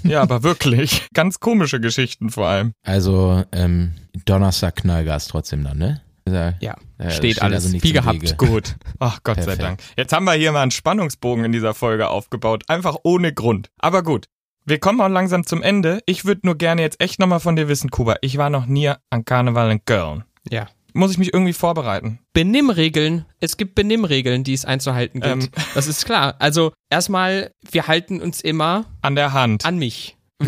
Ja, 0.03 0.21
aber 0.21 0.41
wirklich. 0.41 1.05
Ganz 1.13 1.41
komische 1.41 1.81
Geschichten 1.81 2.29
vor 2.29 2.47
allem. 2.47 2.71
Also 2.85 3.43
ähm, 3.51 3.91
Donnerstag 4.23 4.77
Knallgas 4.77 5.27
trotzdem 5.27 5.65
dann, 5.65 5.77
ne? 5.79 6.01
Da- 6.23 6.53
Ja, 6.61 6.75
da 6.97 7.09
steht 7.09 7.41
alles. 7.41 7.63
also 7.65 7.69
nichts 7.73 7.83
Wie 7.83 7.89
im 7.89 7.95
gehabt. 7.95 8.21
Wege. 8.21 8.35
Gut. 8.37 8.75
Ach 8.99 9.19
Gott 9.23 9.35
sei 9.37 9.41
Perfekt. 9.43 9.61
Dank. 9.63 9.79
Jetzt 9.97 10.13
haben 10.13 10.23
wir 10.23 10.31
hier 10.33 10.53
mal 10.53 10.61
einen 10.61 10.71
Spannungsbogen 10.71 11.43
in 11.43 11.51
dieser 11.51 11.73
Folge 11.73 12.07
aufgebaut. 12.07 12.63
Einfach 12.67 12.95
ohne 13.03 13.33
Grund. 13.33 13.69
Aber 13.79 14.01
gut. 14.01 14.27
Wir 14.69 14.79
kommen 14.79 14.99
auch 14.99 15.07
langsam 15.07 15.45
zum 15.45 15.61
Ende. 15.63 16.01
Ich 16.05 16.25
würde 16.25 16.41
nur 16.43 16.57
gerne 16.57 16.81
jetzt 16.81 16.99
echt 16.99 17.19
nochmal 17.19 17.39
von 17.39 17.55
dir 17.55 17.69
wissen, 17.69 17.89
Kuba. 17.89 18.17
Ich 18.19 18.37
war 18.37 18.49
noch 18.49 18.65
nie 18.65 18.91
an 19.09 19.23
Karneval 19.23 19.71
in 19.71 19.85
Köln. 19.85 20.25
Ja. 20.49 20.67
Muss 20.91 21.11
ich 21.11 21.17
mich 21.17 21.33
irgendwie 21.33 21.53
vorbereiten? 21.53 22.19
Benimmregeln. 22.33 23.25
Es 23.39 23.55
gibt 23.55 23.75
Benimmregeln, 23.75 24.43
die 24.43 24.51
es 24.51 24.65
einzuhalten 24.65 25.21
gilt. 25.21 25.43
Ähm. 25.45 25.49
Das 25.73 25.87
ist 25.87 26.03
klar. 26.03 26.35
Also 26.39 26.73
erstmal, 26.89 27.51
wir 27.71 27.87
halten 27.87 28.19
uns 28.19 28.41
immer 28.41 28.83
An 29.01 29.15
der 29.15 29.31
Hand. 29.31 29.65
an 29.65 29.77
mich. 29.77 30.17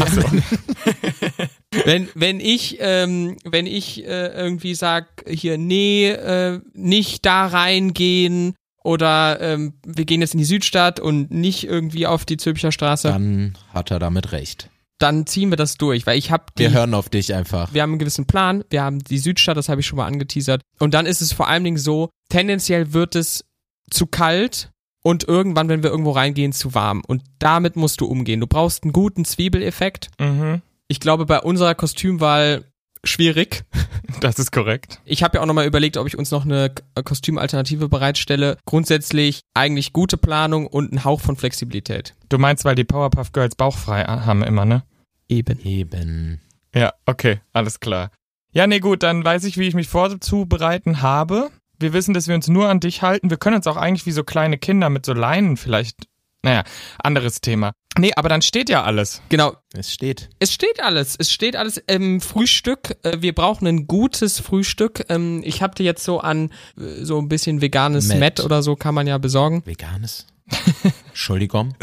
wenn, 1.86 2.10
wenn 2.14 2.42
ich, 2.42 2.78
ähm, 2.82 3.38
wenn 3.46 3.68
ich 3.68 4.06
äh, 4.06 4.28
irgendwie 4.28 4.76
sag, 4.76 5.08
hier, 5.28 5.58
nee, 5.58 6.10
äh, 6.10 6.60
nicht 6.74 7.26
da 7.26 7.48
reingehen 7.48 8.54
oder 8.84 9.40
ähm, 9.42 9.74
wir 9.86 10.06
gehen 10.06 10.22
jetzt 10.22 10.34
in 10.34 10.40
die 10.40 10.46
Südstadt 10.46 11.00
und 11.00 11.32
nicht 11.32 11.66
irgendwie 11.66 12.08
auf 12.08 12.26
die 12.26 12.38
Zülpicher 12.38 12.72
Straße, 12.72 13.10
Dann 13.10 13.58
hat 13.74 13.92
er 13.92 14.00
damit 14.00 14.32
recht. 14.32 14.70
dann 15.00 15.26
ziehen 15.28 15.50
wir 15.50 15.58
das 15.58 15.76
durch, 15.76 16.06
weil 16.08 16.18
ich 16.18 16.32
habe 16.32 16.46
die 16.58 16.64
Wir 16.64 16.72
hören 16.72 16.94
auf 16.94 17.10
dich 17.10 17.34
einfach. 17.34 17.74
wir 17.74 17.82
haben 17.82 17.92
einen 17.92 18.00
gewissen 18.00 18.26
Plan, 18.26 18.64
wir 18.70 18.84
haben 18.84 19.00
die 19.04 19.18
Südstadt, 19.20 19.58
das 19.58 19.70
habe 19.70 19.82
ich 19.82 19.88
schon 19.88 19.98
mal 19.98 20.08
angeteasert. 20.08 20.62
Und 20.80 20.94
dann 20.94 21.06
ist 21.06 21.22
es 21.22 21.32
vor 21.34 21.48
allen 21.48 21.64
Dingen 21.64 21.78
so, 21.78 22.10
tendenziell 22.30 22.94
wird 22.94 23.16
es 23.16 23.46
zu 23.92 24.06
kalt 24.08 24.72
und 25.04 25.26
irgendwann, 25.28 25.70
wenn 25.70 25.84
wir 25.84 25.90
irgendwo 25.90 26.12
reingehen, 26.12 26.52
zu 26.54 26.74
warm. 26.76 27.02
Und 27.08 27.24
damit 27.40 27.76
musst 27.78 28.02
du 28.02 28.06
umgehen. 28.06 28.40
Du 28.42 28.48
brauchst 28.48 28.84
einen 28.84 28.92
guten 28.94 29.24
Zwiebeleffekt. 29.26 30.10
Mhm. 30.20 30.62
Ich 30.90 31.00
glaube, 31.00 31.26
bei 31.26 31.40
unserer 31.40 31.76
Kostümwahl 31.76 32.66
schwierig. 33.04 33.64
Das 34.22 34.40
ist 34.40 34.52
korrekt. 34.52 35.00
Ich 35.06 35.22
habe 35.22 35.38
ja 35.38 35.42
auch 35.42 35.46
nochmal 35.46 35.68
überlegt, 35.68 35.96
ob 35.96 36.08
ich 36.08 36.18
uns 36.18 36.32
noch 36.32 36.44
eine 36.44 36.74
Kostümalternative 37.06 37.88
bereitstelle. 37.90 38.58
Grundsätzlich 38.66 39.42
eigentlich 39.54 39.94
gute 39.94 40.18
Planung 40.18 40.66
und 40.66 40.92
ein 40.92 41.06
Hauch 41.06 41.22
von 41.22 41.36
Flexibilität. 41.36 42.16
Du 42.28 42.40
meinst, 42.40 42.66
weil 42.66 42.74
die 42.74 42.84
Powerpuff 42.84 43.32
Girls 43.32 43.56
bauchfrei 43.56 44.04
haben 44.04 44.44
immer, 44.44 44.66
ne? 44.66 44.84
Eben. 45.30 45.60
Eben. 45.64 46.42
Ja, 46.74 46.94
okay, 47.06 47.40
alles 47.54 47.80
klar. 47.80 48.12
Ja, 48.52 48.66
nee, 48.66 48.80
gut, 48.80 49.04
dann 49.04 49.24
weiß 49.24 49.44
ich, 49.44 49.58
wie 49.58 49.68
ich 49.68 49.76
mich 49.76 49.88
vorzubereiten 49.88 51.02
habe. 51.02 51.52
Wir 51.78 51.94
wissen, 51.94 52.14
dass 52.14 52.28
wir 52.28 52.36
uns 52.36 52.48
nur 52.48 52.68
an 52.68 52.80
dich 52.80 53.04
halten. 53.04 53.30
Wir 53.30 53.38
können 53.38 53.58
uns 53.58 53.68
auch 53.68 53.78
eigentlich 53.78 54.06
wie 54.06 54.12
so 54.12 54.24
kleine 54.24 54.58
Kinder 54.58 54.90
mit 54.90 55.06
so 55.06 55.14
Leinen 55.14 55.56
vielleicht. 55.56 56.08
Naja, 56.44 56.64
anderes 57.04 57.42
Thema. 57.42 57.72
Nee, 57.98 58.12
aber 58.16 58.30
dann 58.30 58.42
steht 58.42 58.70
ja 58.70 58.84
alles. 58.84 59.22
Genau, 59.30 59.56
Es 59.74 59.92
steht. 59.94 60.30
Es 60.40 60.54
steht 60.54 60.82
alles. 60.82 61.16
Es 61.18 61.32
steht 61.32 61.56
alles 61.58 61.78
im 61.88 62.22
Frühstück. 62.22 62.96
Äh, 63.04 63.18
Wir 63.22 63.36
brauchen 63.36 63.68
ein 63.68 63.88
gutes 63.88 64.40
Frühstück. 64.40 65.04
Ähm, 65.10 65.42
Ich 65.44 65.62
habe 65.62 65.76
dir 65.76 65.84
jetzt 65.84 66.04
so 66.06 66.20
an 66.20 66.52
äh, 66.78 67.04
so 67.04 67.20
ein 67.20 67.28
bisschen 67.28 67.62
veganes 67.62 68.08
Met. 68.08 68.20
Met 68.20 68.40
oder 68.40 68.64
so 68.64 68.76
kann 68.76 68.96
man 68.96 69.06
ja 69.08 69.18
besorgen. 69.18 69.64
Veganes. 69.66 70.28
Entschuldigung. 71.10 71.76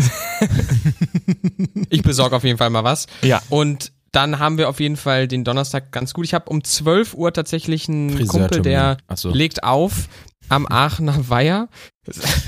Ich 1.90 2.02
besorge 2.02 2.36
auf 2.36 2.44
jeden 2.44 2.58
Fall 2.58 2.70
mal 2.70 2.84
was. 2.84 3.06
Ja. 3.22 3.42
Und 3.50 3.92
dann 4.12 4.38
haben 4.38 4.56
wir 4.58 4.68
auf 4.70 4.80
jeden 4.80 4.96
Fall 4.96 5.28
den 5.28 5.44
Donnerstag 5.44 5.92
ganz 5.92 6.14
gut. 6.14 6.24
Ich 6.24 6.32
habe 6.34 6.48
um 6.48 6.64
12 6.64 7.14
Uhr 7.14 7.32
tatsächlich 7.32 7.88
einen. 7.88 8.26
Kumpel, 8.26 8.62
der 8.62 8.96
so. 9.14 9.30
legt 9.30 9.62
auf 9.62 10.08
am 10.48 10.66
Aachener 10.66 11.28
Weiher. 11.28 11.68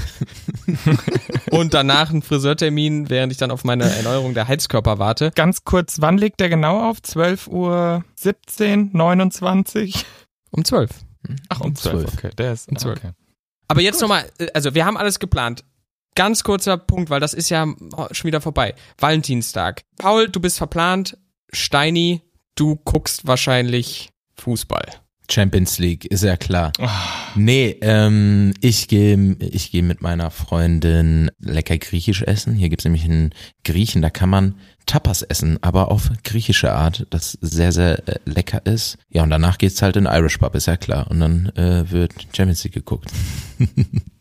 Und 1.50 1.74
danach 1.74 2.10
einen 2.10 2.22
Friseurtermin, 2.22 3.10
während 3.10 3.32
ich 3.32 3.38
dann 3.38 3.50
auf 3.50 3.64
meine 3.64 3.84
Erneuerung 3.84 4.34
der 4.34 4.48
Heizkörper 4.48 4.98
warte. 4.98 5.30
Ganz 5.34 5.64
kurz, 5.64 6.00
wann 6.00 6.18
legt 6.18 6.40
der 6.40 6.48
genau 6.48 6.88
auf? 6.88 7.02
12 7.02 7.48
Uhr 7.48 8.04
17, 8.16 8.90
29? 8.92 10.04
Um 10.50 10.64
12. 10.64 10.90
Ach, 11.48 11.60
um 11.60 11.68
Um 11.68 11.74
12. 11.76 12.02
12. 12.02 12.14
Okay, 12.14 12.30
der 12.36 12.52
ist 12.52 12.68
Um 12.68 12.76
12. 12.76 12.98
Okay. 12.98 13.12
Aber 13.68 13.80
jetzt 13.80 14.00
nochmal, 14.00 14.24
also 14.54 14.74
wir 14.74 14.86
haben 14.86 14.96
alles 14.96 15.18
geplant. 15.18 15.64
Ganz 16.14 16.42
kurzer 16.42 16.78
Punkt, 16.78 17.10
weil 17.10 17.20
das 17.20 17.34
ist 17.34 17.48
ja 17.50 17.66
schon 18.10 18.26
wieder 18.26 18.40
vorbei. 18.40 18.74
Valentinstag. 18.98 19.82
Paul, 19.98 20.28
du 20.28 20.40
bist 20.40 20.58
verplant. 20.58 21.16
Steini, 21.52 22.22
du 22.56 22.76
guckst 22.76 23.26
wahrscheinlich 23.26 24.10
Fußball. 24.36 24.86
Champions 25.30 25.78
League, 25.78 26.04
ist 26.06 26.24
ja 26.24 26.36
klar. 26.36 26.72
Ah. 26.80 26.88
Nee, 27.34 27.76
ähm, 27.82 28.54
ich 28.60 28.88
gehe 28.88 29.36
ich 29.40 29.70
geh 29.70 29.82
mit 29.82 30.02
meiner 30.02 30.30
Freundin 30.30 31.30
lecker 31.38 31.76
griechisch 31.78 32.22
essen. 32.22 32.54
Hier 32.54 32.68
gibt's 32.68 32.84
nämlich 32.84 33.04
einen 33.04 33.34
Griechen, 33.64 34.02
da 34.02 34.10
kann 34.10 34.30
man 34.30 34.54
Tapas 34.86 35.22
essen, 35.22 35.58
aber 35.62 35.90
auf 35.90 36.10
griechische 36.24 36.72
Art, 36.72 37.06
das 37.10 37.32
sehr, 37.42 37.72
sehr 37.72 38.08
äh, 38.08 38.18
lecker 38.24 38.64
ist. 38.64 38.96
Ja, 39.10 39.22
und 39.22 39.30
danach 39.30 39.58
geht's 39.58 39.82
halt 39.82 39.96
in 39.96 40.06
Irish 40.06 40.38
Pub, 40.38 40.54
ist 40.54 40.66
ja 40.66 40.76
klar. 40.76 41.10
Und 41.10 41.20
dann 41.20 41.50
äh, 41.56 41.90
wird 41.90 42.14
Champions 42.34 42.64
League 42.64 42.74
geguckt. 42.74 43.12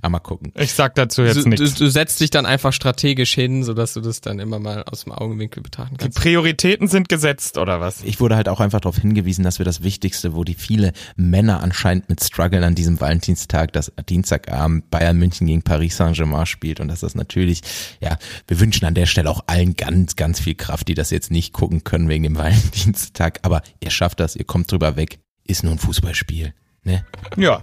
Aber 0.00 0.10
mal 0.12 0.18
gucken. 0.20 0.52
Ich 0.56 0.72
sag 0.72 0.94
dazu 0.94 1.22
jetzt 1.22 1.36
Du, 1.36 1.42
du, 1.42 1.48
nichts. 1.50 1.74
du 1.74 1.88
setzt 1.88 2.20
dich 2.20 2.30
dann 2.30 2.46
einfach 2.46 2.72
strategisch 2.72 3.34
hin, 3.34 3.62
sodass 3.62 3.92
du 3.92 4.00
das 4.00 4.20
dann 4.20 4.38
immer 4.38 4.58
mal 4.58 4.82
aus 4.84 5.04
dem 5.04 5.12
Augenwinkel 5.12 5.62
betrachten 5.62 5.96
Die 5.96 6.04
kannst. 6.04 6.18
Prioritäten 6.18 6.88
sind 6.88 7.08
gesetzt, 7.08 7.58
oder 7.58 7.80
was? 7.80 8.02
Ich 8.02 8.18
wurde 8.18 8.34
halt 8.36 8.48
auch 8.48 8.60
einfach 8.60 8.80
darauf 8.80 8.96
hingewiesen, 8.98 9.44
dass 9.44 9.58
wir 9.58 9.64
das 9.64 9.82
Wichtigste, 9.82 10.34
wo 10.34 10.42
die 10.42 10.54
viele 10.54 10.92
Männer 11.16 11.62
anscheinend 11.62 12.08
mit 12.08 12.22
strugglen 12.24 12.64
an 12.64 12.74
diesem 12.74 13.00
Valentinstag, 13.00 13.72
dass 13.74 13.92
Dienstagabend 14.08 14.90
Bayern 14.90 15.18
München 15.18 15.46
gegen 15.46 15.62
Paris 15.62 15.96
Saint-Germain 15.98 16.46
spielt 16.46 16.80
und 16.80 16.88
dass 16.88 17.00
das 17.00 17.14
natürlich, 17.14 17.60
ja, 18.00 18.16
wir 18.48 18.58
wünschen 18.58 18.86
an 18.86 18.94
der 18.94 19.06
Stelle 19.06 19.30
auch 19.30 19.44
allen 19.46 19.76
ganz, 19.76 20.16
ganz 20.16 20.40
viel 20.40 20.54
Kraft, 20.54 20.88
die 20.88 20.94
das 20.94 21.10
jetzt 21.10 21.30
nicht 21.30 21.52
gucken 21.52 21.84
können 21.84 22.08
wegen 22.08 22.24
dem 22.24 22.36
Valentinstag, 22.38 23.38
aber 23.42 23.62
ihr 23.80 23.90
schafft 23.90 24.18
das, 24.18 24.34
ihr 24.34 24.44
kommt 24.44 24.72
drüber 24.72 24.96
weg, 24.96 25.18
ist 25.44 25.62
nur 25.62 25.72
ein 25.72 25.78
Fußballspiel, 25.78 26.54
ne? 26.84 27.04
Ja. 27.36 27.62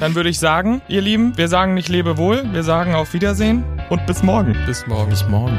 Dann 0.00 0.14
würde 0.14 0.28
ich 0.28 0.38
sagen, 0.38 0.82
ihr 0.88 1.00
Lieben, 1.00 1.36
wir 1.36 1.48
sagen 1.48 1.74
nicht 1.74 1.88
lebe 1.88 2.16
wohl, 2.16 2.52
wir 2.52 2.62
sagen 2.62 2.94
auf 2.94 3.12
Wiedersehen 3.14 3.64
und 3.90 4.06
bis 4.06 4.22
morgen. 4.22 4.56
Bis 4.66 4.86
morgen. 4.86 5.10
Bis 5.10 5.26
morgen. 5.28 5.56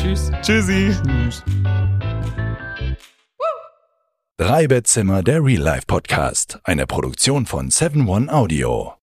Tschüss. 0.00 0.30
Tschüssi. 0.42 0.94
Drei 4.36 4.66
Bettzimmer, 4.66 5.22
der 5.22 5.42
Real 5.42 5.62
Life 5.62 5.86
Podcast. 5.86 6.58
Eine 6.64 6.86
Produktion 6.86 7.46
von 7.46 7.70
7 7.70 8.06
One 8.08 8.32
Audio. 8.32 8.94